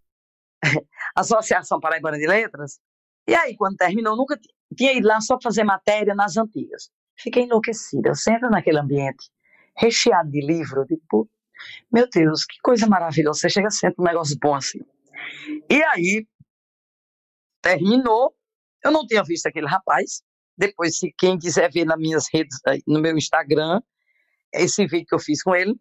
[1.14, 2.80] Associação Paraibana de Letras.
[3.26, 6.90] E aí, quando terminou, nunca ti- tinha ido lá só pra fazer matéria nas antigas.
[7.16, 8.10] Fiquei enlouquecida.
[8.10, 9.30] Eu sento naquele ambiente
[9.76, 11.28] recheado de livro, tipo,
[11.92, 13.40] meu Deus, que coisa maravilhosa.
[13.40, 14.80] Você chega sempre um negócio bom assim.
[15.70, 16.26] E aí,
[17.62, 18.34] terminou.
[18.84, 20.22] Eu não tinha visto aquele rapaz.
[20.56, 23.80] Depois, se quem quiser ver nas minhas redes, aí, no meu Instagram,
[24.52, 25.74] esse vídeo que eu fiz com ele,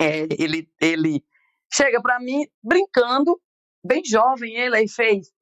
[0.00, 1.24] é, ele, ele
[1.72, 3.40] chega pra mim brincando,
[3.84, 5.32] bem jovem ele, aí fez.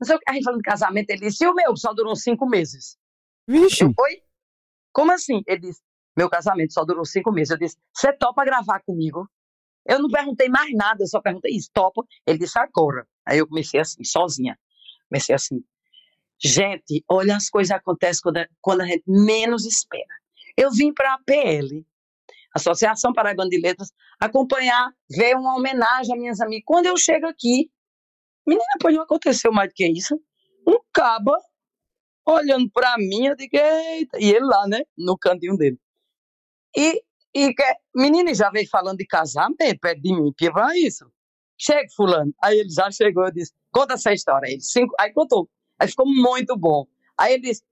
[0.00, 2.14] Não sei o que, aí falando de casamento, ele disse, e o meu só durou
[2.14, 2.96] cinco meses.
[3.48, 4.22] Vixe, Eu, oi?
[4.92, 5.42] Como assim?
[5.46, 5.80] Ele disse,
[6.16, 7.50] meu casamento só durou cinco meses.
[7.50, 9.28] Eu disse, você topa gravar comigo?
[9.86, 12.02] Eu não perguntei mais nada, eu só perguntei isso, topa?
[12.26, 13.06] Ele disse agora.
[13.24, 14.58] Aí eu comecei assim, sozinha.
[15.08, 15.64] Comecei assim.
[16.38, 20.04] Gente, olha, as coisas acontecem quando a, quando a gente menos espera.
[20.56, 21.86] Eu vim para a PL,
[22.54, 26.64] Associação Paraibana de Letras, acompanhar, ver uma homenagem às minhas amigas.
[26.66, 27.70] Quando eu chego aqui,
[28.46, 30.20] menina, pois não aconteceu mais do que isso.
[30.66, 31.36] Um caba
[32.26, 35.78] olhando para mim, eu digo, eita, e ele lá, né, no cantinho dele.
[36.76, 37.62] E, e que,
[37.94, 41.10] menina já veio falando de casamento perto de mim, que vai isso.
[41.58, 42.34] Chega, fulano.
[42.42, 44.48] Aí ele já chegou, eu disse, conta essa história.
[44.48, 45.48] Ele, cinco, aí contou.
[45.78, 46.86] Aí ficou muito bom.
[47.16, 47.62] Aí ele disse,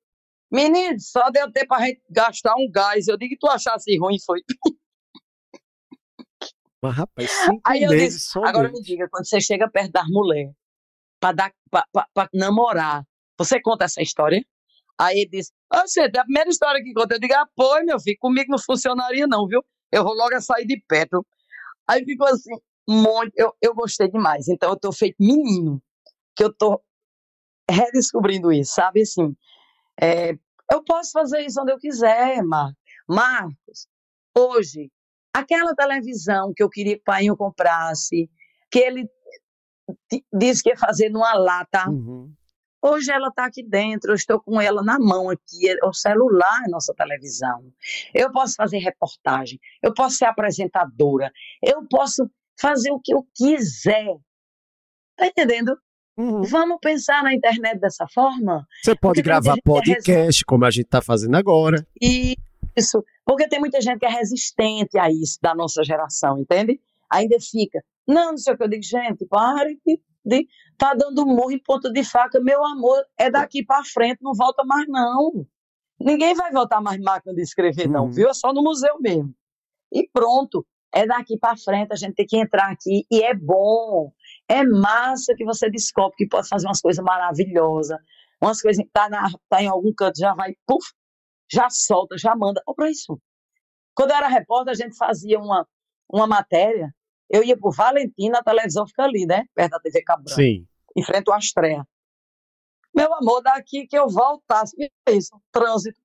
[0.50, 3.08] menino, só deu tempo pra gente gastar um gás.
[3.08, 4.42] Eu digo, tu achasse ruim, foi.
[6.80, 10.54] Mas, rapaz, cinco Aí eu disse, agora me diga, quando você chega perto das mulheres,
[11.32, 13.04] pra namorar,
[13.38, 14.44] você conta essa história?
[14.98, 17.14] Aí ele disse, ah, você, é a primeira história que conta.
[17.14, 19.64] Eu digo, ah, pô, meu filho, comigo não funcionaria não, viu?
[19.90, 21.26] Eu vou logo a sair de perto.
[21.88, 22.54] Aí ficou assim,
[22.88, 24.48] muito, eu, eu gostei demais.
[24.48, 25.82] Então eu tô feito menino,
[26.37, 26.80] que eu tô
[27.68, 29.02] redescobrindo isso, sabe?
[29.02, 29.34] Assim,
[30.00, 30.32] é,
[30.70, 32.72] eu posso fazer isso onde eu quiser, Mar
[33.08, 33.87] Marcos.
[34.37, 34.90] Hoje,
[35.32, 38.30] aquela televisão que eu queria que o pai comprasse,
[38.70, 39.08] que ele
[40.33, 41.88] disse que ia fazer numa lata.
[41.88, 42.33] Uhum.
[42.83, 46.64] Hoje ela está aqui dentro, eu estou com ela na mão aqui, é- o celular
[46.66, 47.73] é nossa televisão.
[48.12, 54.14] Eu posso fazer reportagem, eu posso ser apresentadora, eu posso fazer o que eu quiser.
[55.16, 55.77] Tá entendendo?
[56.16, 56.42] Uhum.
[56.42, 58.66] Vamos pensar na internet dessa forma?
[58.83, 61.87] Você pode Porque gravar que é podcast, como a gente está fazendo agora.
[62.01, 66.81] Isso, porque tem muita gente que é resistente a isso da nossa geração, entende?
[67.10, 69.78] Ainda fica, não, não sei o que eu digo, gente, pare
[70.24, 74.32] de, tá dando murro em ponta de faca, meu amor, é daqui para frente, não
[74.34, 75.46] volta mais não.
[76.00, 78.10] Ninguém vai voltar mais máquina de escrever não, Uhum.
[78.10, 78.28] viu?
[78.28, 79.34] É só no museu mesmo.
[79.92, 84.12] E pronto, é daqui para frente, a gente tem que entrar aqui e é bom.
[84.48, 87.98] É massa que você descobre que pode fazer umas coisas maravilhosas,
[88.42, 90.86] umas coisas que tá, na, tá em algum canto, já vai, puf,
[91.50, 92.60] já solta, já manda.
[92.66, 93.20] Olha para isso.
[93.94, 95.66] Quando eu era repórter, a gente fazia uma,
[96.10, 96.94] uma matéria,
[97.30, 99.44] eu ia por Valentina, a televisão fica ali, né?
[99.54, 100.66] Perto da TV Cabral, Sim.
[100.96, 101.84] em frente ao Astrea.
[102.94, 106.00] Meu amor, daqui que eu voltasse, é isso, trânsito,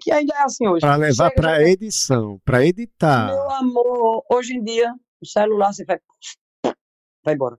[0.00, 0.80] que ainda é assim hoje.
[0.80, 3.26] Para levar para já- edição, para editar.
[3.26, 5.98] Meu amor, hoje em dia, o celular você vai,
[7.24, 7.58] vai embora.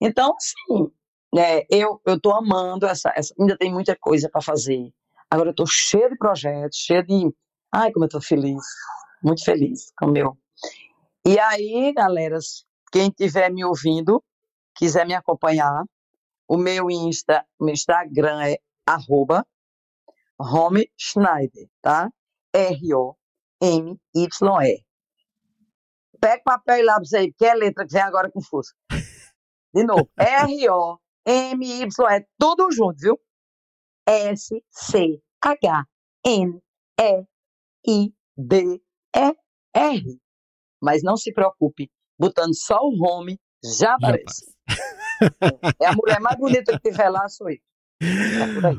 [0.00, 0.90] Então, assim,
[1.32, 3.32] né, eu, eu tô amando essa, essa.
[3.38, 4.92] Ainda tem muita coisa para fazer.
[5.30, 7.32] Agora eu tô cheia de projetos, cheia de.
[7.72, 8.62] Ai, como eu tô feliz.
[9.22, 10.38] Muito feliz com o meu.
[11.26, 12.38] E aí, galera,
[12.90, 14.22] quem estiver me ouvindo,
[14.74, 15.84] quiser me acompanhar,
[16.48, 19.46] o meu Insta, meu Instagram é arroba
[20.40, 22.10] Home Schneider, tá?
[22.54, 23.98] R-O-M-Y-E.
[26.20, 28.72] Pega papel e lápis aí, porque é letra que vem agora confusa.
[29.74, 31.90] De novo, R-O-M-Y-E,
[32.38, 33.20] tudo junto, viu?
[34.06, 34.68] S-C-H-N-E-I-D-E-R.
[40.80, 43.38] Mas não se preocupe, botando só o home,
[43.78, 44.46] já aparece.
[45.80, 47.56] É a mulher mais bonita que tiver lá, sou eu.
[48.00, 48.78] É por aí.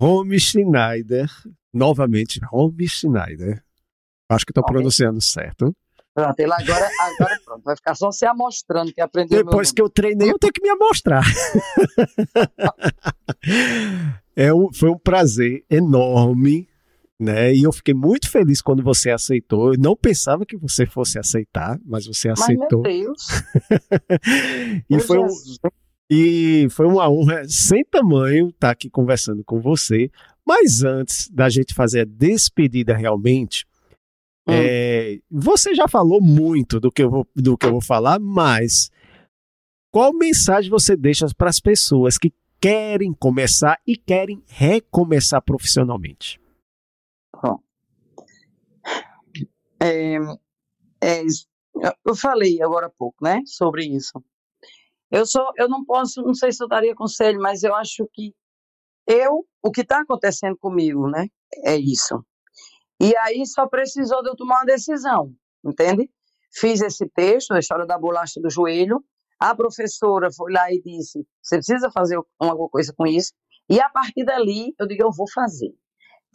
[0.00, 1.28] Home Schneider.
[1.72, 3.62] Novamente, Home Schneider.
[4.28, 5.74] Acho que estou pronunciando certo.
[6.14, 9.88] Pronto, ele agora, agora pronto, vai ficar só se amostrando que aprendeu Depois que eu
[9.88, 11.24] treinei, eu tenho que me amostrar.
[14.34, 16.68] é um, foi um prazer enorme,
[17.20, 17.54] né?
[17.54, 19.74] E eu fiquei muito feliz quando você aceitou.
[19.74, 22.28] Eu não pensava que você fosse aceitar, mas você.
[22.28, 22.82] Mas, aceitou.
[22.82, 23.26] meu Deus,
[24.88, 25.58] e, meu foi um, Jesus.
[26.10, 30.10] e foi uma honra sem tamanho estar aqui conversando com você.
[30.46, 33.66] Mas antes da gente fazer a despedida realmente,
[34.48, 34.52] Hum.
[34.52, 38.90] é, você já falou muito do que, eu vou, do que eu vou falar, mas
[39.92, 46.40] qual mensagem você deixa para as pessoas que querem começar e querem recomeçar profissionalmente?
[49.82, 50.16] É,
[51.02, 51.22] é,
[52.04, 54.22] eu falei agora há pouco, né, sobre isso.
[55.10, 58.34] Eu sou, eu não posso, não sei se eu daria conselho, mas eu acho que
[59.06, 61.26] eu, o que está acontecendo comigo, né,
[61.64, 62.24] é isso.
[63.00, 66.10] E aí só precisou de eu tomar uma decisão, entende?
[66.52, 69.02] Fiz esse texto, a história da bolacha do joelho.
[69.38, 73.32] A professora foi lá e disse: você precisa fazer alguma coisa com isso.
[73.70, 75.72] E a partir dali, eu digo: eu vou fazer.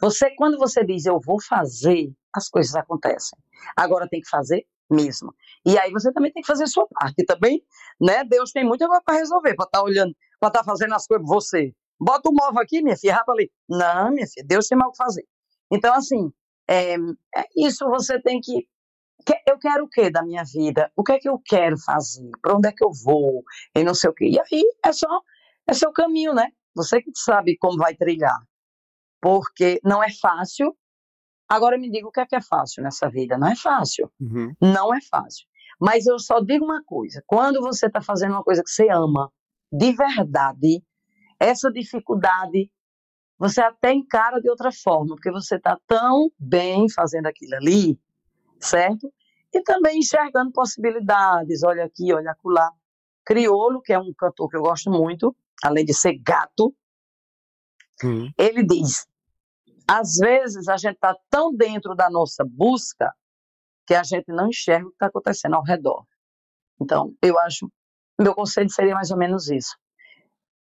[0.00, 3.38] Você, quando você diz eu vou fazer, as coisas acontecem.
[3.76, 5.34] Agora tem que fazer mesmo.
[5.64, 7.62] E aí você também tem que fazer a sua parte também,
[8.00, 8.24] né?
[8.24, 11.72] Deus tem muita coisa para resolver, para estar olhando, para estar fazendo as coisas você.
[11.98, 13.50] Bota o móvel aqui, minha filha, rapa ali.
[13.68, 15.24] Não, minha filha, Deus tem mal o que fazer.
[15.72, 16.30] Então, assim,
[16.68, 18.68] é, é isso você tem que
[19.46, 20.90] eu quero o que da minha vida?
[20.94, 22.30] O que é que eu quero fazer?
[22.42, 23.42] Para onde é que eu vou?
[23.74, 24.26] E não sei o quê.
[24.26, 25.08] E aí é só
[25.66, 26.48] é seu caminho, né?
[26.74, 28.38] Você que sabe como vai trilhar.
[29.26, 30.72] Porque não é fácil.
[31.48, 33.36] Agora me diga o que é que é fácil nessa vida.
[33.36, 34.08] Não é fácil.
[34.20, 34.54] Uhum.
[34.60, 35.44] Não é fácil.
[35.80, 39.28] Mas eu só digo uma coisa: quando você está fazendo uma coisa que você ama,
[39.72, 40.80] de verdade,
[41.40, 42.70] essa dificuldade
[43.36, 47.98] você até encara de outra forma, porque você está tão bem fazendo aquilo ali,
[48.60, 49.12] certo?
[49.52, 52.70] E também enxergando possibilidades, olha aqui, olha acolá.
[53.24, 56.72] Criolo, que é um cantor que eu gosto muito, além de ser gato,
[58.38, 59.06] ele diz:
[59.88, 63.12] às vezes a gente está tão dentro da nossa busca
[63.86, 66.04] que a gente não enxerga o que está acontecendo ao redor.
[66.80, 67.70] Então, eu acho,
[68.20, 69.76] meu conselho seria mais ou menos isso.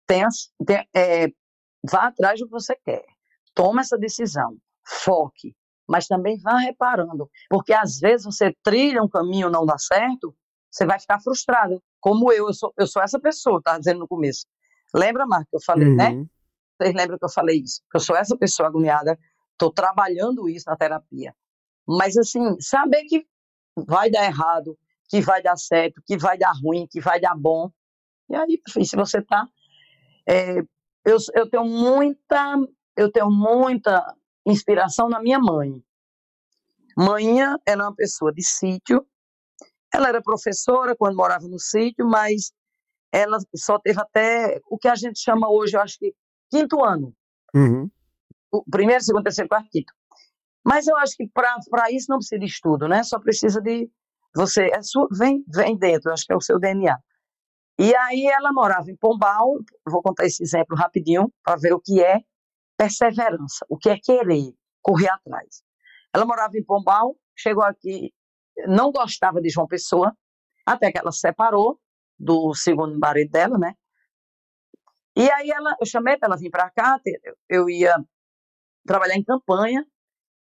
[0.07, 0.29] Tenha,
[0.67, 1.29] tenha, é,
[1.89, 3.05] vá atrás do que você quer,
[3.55, 5.55] toma essa decisão, foque,
[5.87, 10.35] mas também vá reparando, porque às vezes você trilha um caminho não dá certo,
[10.71, 14.09] você vai ficar frustrado, como eu, eu sou, eu sou essa pessoa, tá dizendo no
[14.09, 14.47] começo.
[14.95, 16.27] Lembra, Marco, que eu falei, né?
[16.83, 17.81] Vocês lembram que eu falei isso?
[17.95, 19.17] Eu sou essa pessoa agoniada,
[19.53, 21.33] estou trabalhando isso na terapia.
[21.87, 23.25] Mas, assim, saber que
[23.77, 24.77] vai dar errado,
[25.09, 27.71] que vai dar certo, que vai dar ruim, que vai dar bom.
[28.29, 29.47] E aí, se você está.
[30.29, 30.59] É,
[31.05, 32.57] eu, eu tenho muita.
[32.97, 34.05] Eu tenho muita
[34.45, 35.81] inspiração na minha mãe.
[36.97, 39.07] Manhã, ela é uma pessoa de sítio.
[39.95, 42.53] Ela era professora quando morava no sítio, mas
[43.13, 46.15] ela só teve até o que a gente chama hoje, eu acho que
[46.53, 47.15] quinto ano.
[47.55, 47.91] Uhum.
[48.53, 49.93] O primeiro, segundo, terceiro, quarto, quinto.
[50.65, 53.03] Mas eu acho que para isso não precisa de estudo, né?
[53.03, 53.91] Só precisa de
[54.35, 56.97] você é sua, vem vem dentro, acho que é o seu DNA.
[57.79, 62.03] E aí ela morava em Pombal, vou contar esse exemplo rapidinho para ver o que
[62.03, 62.21] é
[62.77, 65.63] perseverança, o que é querer, correr atrás.
[66.15, 68.13] Ela morava em Pombal, chegou aqui,
[68.69, 70.15] não gostava de João Pessoa,
[70.67, 71.81] até que ela se separou
[72.19, 73.75] do segundo marido dela, né?
[75.17, 76.99] E aí ela, eu chamei para ela vir para cá,
[77.49, 77.95] eu ia
[78.87, 79.85] trabalhar em campanha,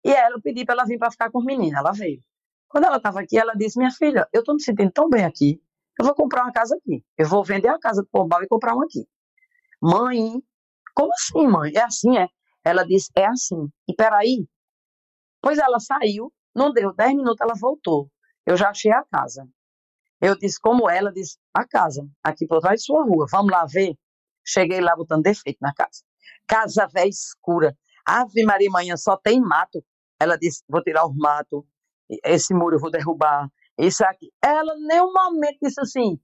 [0.03, 2.21] e ela pedi para ela vir para ficar com os meninos, ela veio.
[2.67, 5.61] Quando ela estava aqui, ela disse: Minha filha, eu estou me sentindo tão bem aqui,
[5.99, 7.03] eu vou comprar uma casa aqui.
[7.17, 9.07] Eu vou vender a casa do Pombal e comprar uma aqui.
[9.81, 10.41] Mãe,
[10.95, 11.71] como assim, mãe?
[11.75, 12.27] É assim, é?
[12.63, 13.69] Ela disse: É assim.
[13.87, 14.47] E peraí.
[15.41, 18.09] Pois ela saiu, não deu 10 minutos, ela voltou.
[18.45, 19.47] Eu já achei a casa.
[20.21, 21.11] Eu disse: Como ela?
[21.11, 23.27] Disse: A casa, aqui por trás de sua rua.
[23.29, 23.95] Vamos lá ver?
[24.45, 26.03] Cheguei lá botando defeito na casa.
[26.47, 27.77] Casa velha escura.
[28.05, 29.83] Ave Maria, manhã só tem mato.
[30.19, 31.63] Ela disse: Vou tirar os matos
[32.23, 34.31] esse muro eu vou derrubar, isso aqui.
[34.41, 36.19] Ela nenhum momento disse assim,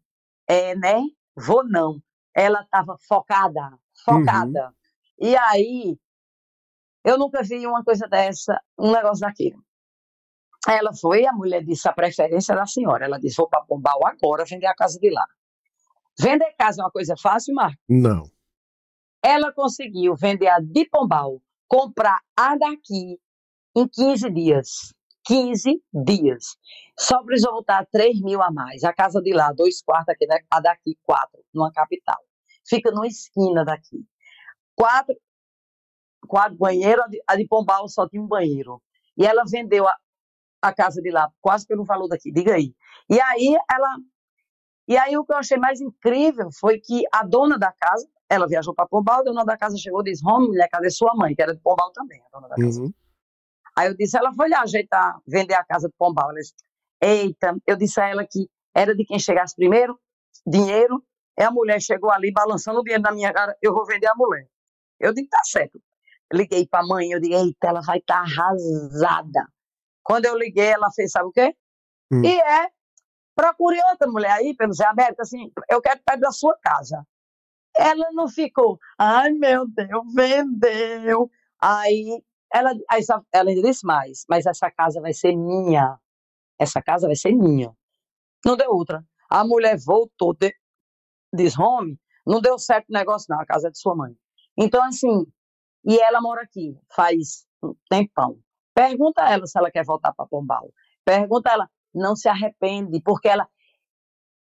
[0.47, 1.01] é, né?
[1.36, 2.01] Vou não.
[2.36, 4.67] Ela estava focada, focada.
[4.67, 5.30] Uhum.
[5.30, 5.97] E aí,
[7.03, 9.57] eu nunca vi uma coisa dessa, um negócio daquele.
[10.67, 13.05] Ela foi, a mulher disse a preferência da senhora.
[13.05, 15.26] Ela disse: vou para Pombal agora vender a casa de lá.
[16.20, 17.80] Vender casa é uma coisa fácil, Marco?
[17.88, 18.30] Não.
[19.24, 23.17] Ela conseguiu vender a de Pombal, comprar a daqui
[23.76, 24.93] em 15 dias.
[25.26, 26.57] 15 dias.
[26.97, 28.84] Só precisou voltar 3 mil a mais.
[28.84, 30.39] A casa de lá, dois quartos, aqui, né?
[30.49, 32.17] a daqui, quatro, numa capital.
[32.67, 34.05] Fica numa esquina daqui.
[34.76, 35.15] Quatro,
[36.28, 38.82] quatro banheiros, a de Pombal só tinha um banheiro.
[39.17, 39.95] E ela vendeu a,
[40.61, 42.74] a casa de lá quase pelo valor daqui, diga aí.
[43.09, 43.88] E aí ela.
[44.90, 48.48] E aí o que eu achei mais incrível foi que a dona da casa, ela
[48.48, 51.36] viajou para Pombal, a dona da casa chegou e disse: Rome, mulher, cadê sua mãe?
[51.36, 52.82] Que era de Pombal também, a dona da casa.
[52.82, 52.92] Uhum.
[53.78, 56.32] Aí eu disse, ela foi lá ajeitar, vender a casa de Pombal.
[56.32, 56.56] Ela disse,
[57.00, 60.00] eita, eu disse a ela que era de quem chegasse primeiro,
[60.46, 61.04] dinheiro,
[61.38, 64.16] e a mulher chegou ali balançando o dinheiro na minha cara, eu vou vender a
[64.16, 64.48] mulher.
[65.00, 65.80] Eu disse, tá certo.
[66.34, 69.48] Liguei para a mãe, eu disse, eita, ela vai estar tá arrasada.
[70.02, 71.56] Quando eu liguei, ela fez, sabe o quê?
[72.12, 72.26] Hum.
[72.26, 72.72] E é,
[73.40, 77.08] procure outra mulher aí, pelo Zé América, assim, eu quero perto da sua casa.
[77.78, 81.32] Ela não ficou, ai meu Deus, vendeu.
[81.62, 82.22] Aí
[82.54, 82.72] ela,
[83.32, 85.98] ela ainda disse mais, mas essa casa vai ser minha.
[86.60, 87.74] Essa casa vai ser minha.
[88.46, 89.06] Não deu outra.
[89.30, 90.54] A mulher voltou, de,
[91.34, 94.14] diz, home, não deu certo o negócio não, a casa é de sua mãe.
[94.58, 95.26] Então, assim,
[95.86, 98.38] e ela mora aqui, faz um tempão.
[98.74, 100.74] Pergunta a ela se ela quer voltar para Pombal.
[101.06, 103.48] Pergunta a ela, não se arrepende, porque ela,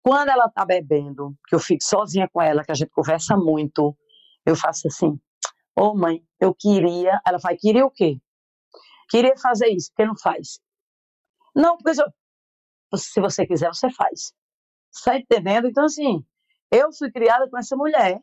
[0.03, 3.97] quando ela tá bebendo, que eu fico sozinha com ela, que a gente conversa muito,
[4.47, 5.19] eu faço assim,
[5.77, 7.21] Ô oh, mãe, eu queria.
[7.27, 8.21] Ela fala, queria o quê?
[9.11, 10.61] Queria fazer isso, porque não faz.
[11.55, 14.33] Não, porque eu, se você quiser, você faz.
[14.93, 15.67] Está entendendo?
[15.67, 16.25] Então, assim,
[16.71, 18.21] eu fui criada com essa mulher.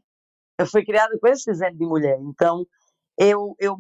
[0.58, 2.18] Eu fui criada com esse exemplo de mulher.
[2.22, 2.66] Então,
[3.18, 3.78] eu, eu,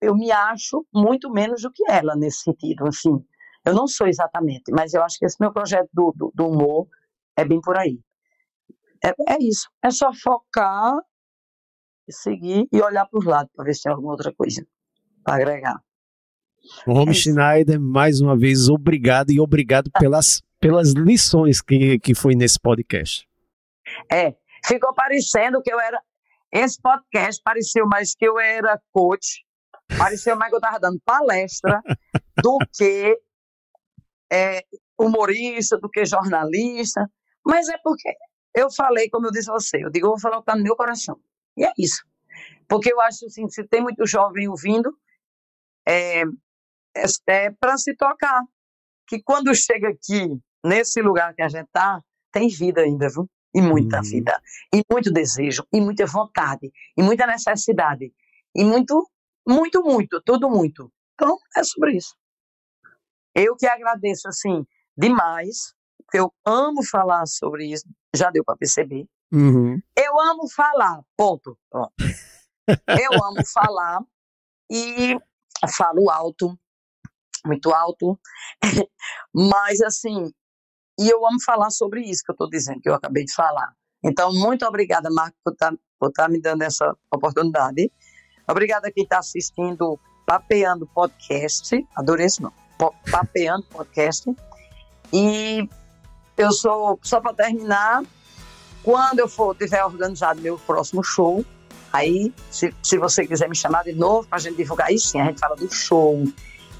[0.00, 3.24] eu me acho muito menos do que ela nesse sentido, assim.
[3.64, 6.86] Eu não sou exatamente, mas eu acho que esse meu projeto do, do, do humor
[7.36, 7.98] é bem por aí.
[9.02, 9.68] É, é isso.
[9.82, 10.94] É só focar,
[12.08, 14.66] seguir e olhar para os lados para ver se tem alguma outra coisa
[15.22, 15.80] para agregar.
[16.86, 22.34] Romy é Schneider, mais uma vez, obrigado e obrigado pelas, pelas lições que, que foi
[22.34, 23.28] nesse podcast.
[24.10, 24.34] É,
[24.64, 26.00] ficou parecendo que eu era.
[26.52, 29.44] Esse podcast pareceu mais que eu era coach,
[29.98, 31.82] pareceu mais que eu estava dando palestra
[32.42, 33.18] do que
[34.32, 34.64] é,
[34.98, 37.08] humorista, do que jornalista.
[37.44, 38.14] Mas é porque
[38.54, 40.56] eu falei, como eu disse a você, eu digo, eu vou falar o que está
[40.56, 41.18] no meu coração.
[41.56, 42.04] E é isso.
[42.68, 44.96] Porque eu acho assim, se tem muito jovem ouvindo,
[45.86, 46.22] é,
[46.96, 48.42] é, é para se tocar.
[49.06, 52.00] Que quando chega aqui, nesse lugar que a gente está,
[52.32, 53.28] tem vida ainda, viu?
[53.54, 54.02] E muita uhum.
[54.02, 54.40] vida.
[54.72, 58.12] E muito desejo, e muita vontade, e muita necessidade.
[58.54, 59.08] E muito,
[59.46, 60.90] muito, muito, tudo muito.
[61.14, 62.14] Então, é sobre isso.
[63.34, 64.64] Eu que agradeço, assim,
[64.96, 69.06] demais, porque eu amo falar sobre isso, já deu para perceber.
[69.32, 69.80] Uhum.
[69.96, 71.58] Eu amo falar, ponto.
[71.70, 71.92] Pronto.
[72.88, 74.00] eu amo falar
[74.70, 75.18] e
[75.76, 76.56] falo alto,
[77.44, 78.18] muito alto,
[79.34, 80.32] mas assim,
[80.98, 83.74] e eu amo falar sobre isso que eu estou dizendo, que eu acabei de falar.
[84.02, 87.90] Então, muito obrigada, Marco, por estar tá, tá me dando essa oportunidade.
[88.46, 92.56] Obrigada a quem está assistindo Papeando Podcast, adorei esse nome,
[93.10, 94.30] Papeando Podcast.
[95.12, 95.68] E
[96.36, 98.02] eu sou, só para terminar,
[98.82, 101.44] quando eu for tiver organizado meu próximo show,
[101.92, 105.20] aí, se, se você quiser me chamar de novo para a gente divulgar isso, sim,
[105.20, 106.24] a gente fala do show.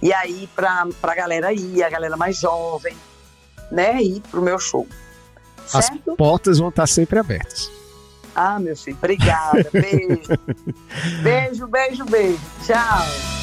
[0.03, 2.97] E aí, para a galera ir, a galera mais jovem,
[3.70, 4.86] né, ir para o meu show.
[5.66, 6.11] Certo?
[6.11, 7.70] As portas vão estar sempre abertas.
[8.34, 9.70] Ah, meu filho, obrigada.
[9.72, 10.28] Beijo.
[11.22, 12.40] beijo, beijo, beijo.
[12.66, 13.34] Tchau.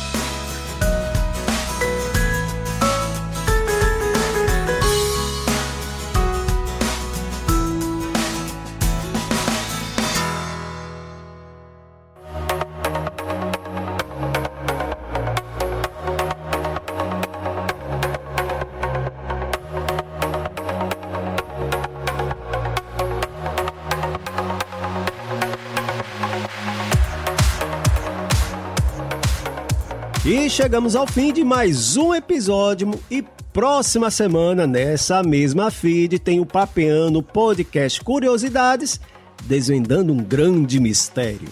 [30.41, 33.23] E chegamos ao fim de mais um episódio e
[33.53, 38.99] próxima semana, nessa mesma feed, tem o Papeano Podcast Curiosidades,
[39.43, 41.47] desvendando um grande mistério.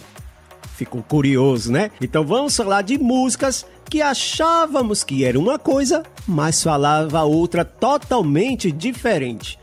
[0.76, 1.92] Ficou curioso, né?
[2.02, 8.72] Então vamos falar de músicas que achávamos que era uma coisa, mas falava outra totalmente
[8.72, 9.60] diferente.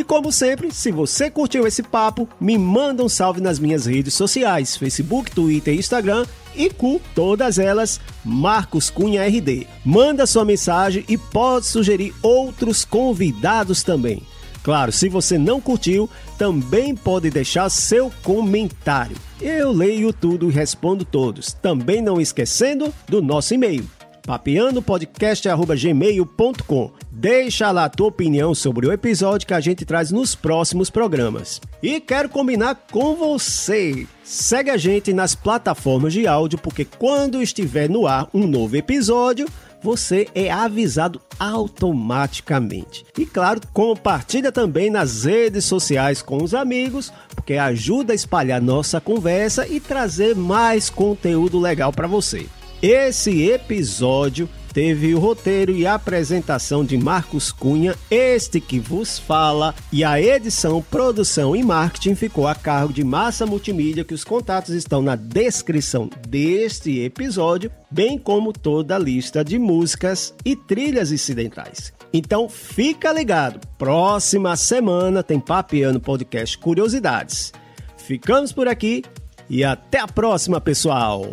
[0.00, 4.14] E como sempre, se você curtiu esse papo, me manda um salve nas minhas redes
[4.14, 6.24] sociais, Facebook, Twitter e Instagram,
[6.56, 9.66] e com todas elas, Marcos Cunha RD.
[9.84, 14.22] Manda sua mensagem e pode sugerir outros convidados também.
[14.62, 19.18] Claro, se você não curtiu, também pode deixar seu comentário.
[19.38, 21.52] Eu leio tudo e respondo todos.
[21.52, 23.86] Também não esquecendo do nosso e-mail
[24.26, 26.90] papeandopodcast.gmail.com.
[27.10, 31.60] Deixa lá a tua opinião sobre o episódio que a gente traz nos próximos programas.
[31.82, 34.06] E quero combinar com você.
[34.22, 39.48] Segue a gente nas plataformas de áudio, porque quando estiver no ar um novo episódio,
[39.82, 43.04] você é avisado automaticamente.
[43.18, 49.00] E claro, compartilha também nas redes sociais com os amigos, porque ajuda a espalhar nossa
[49.00, 52.46] conversa e trazer mais conteúdo legal para você.
[52.82, 60.02] Esse episódio teve o roteiro e apresentação de Marcos Cunha, este que vos fala, e
[60.02, 65.02] a edição, produção e marketing ficou a cargo de Massa Multimídia, que os contatos estão
[65.02, 71.92] na descrição deste episódio, bem como toda a lista de músicas e trilhas incidentais.
[72.14, 77.52] Então fica ligado, próxima semana tem Papiano Podcast Curiosidades.
[77.98, 79.04] Ficamos por aqui
[79.50, 81.26] e até a próxima, pessoal.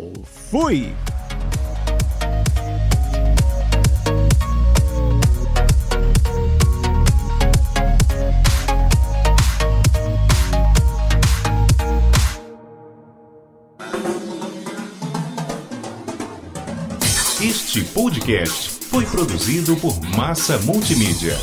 [0.50, 0.92] Fui!
[17.78, 21.38] Este podcast foi produzido por Massa Multimídia.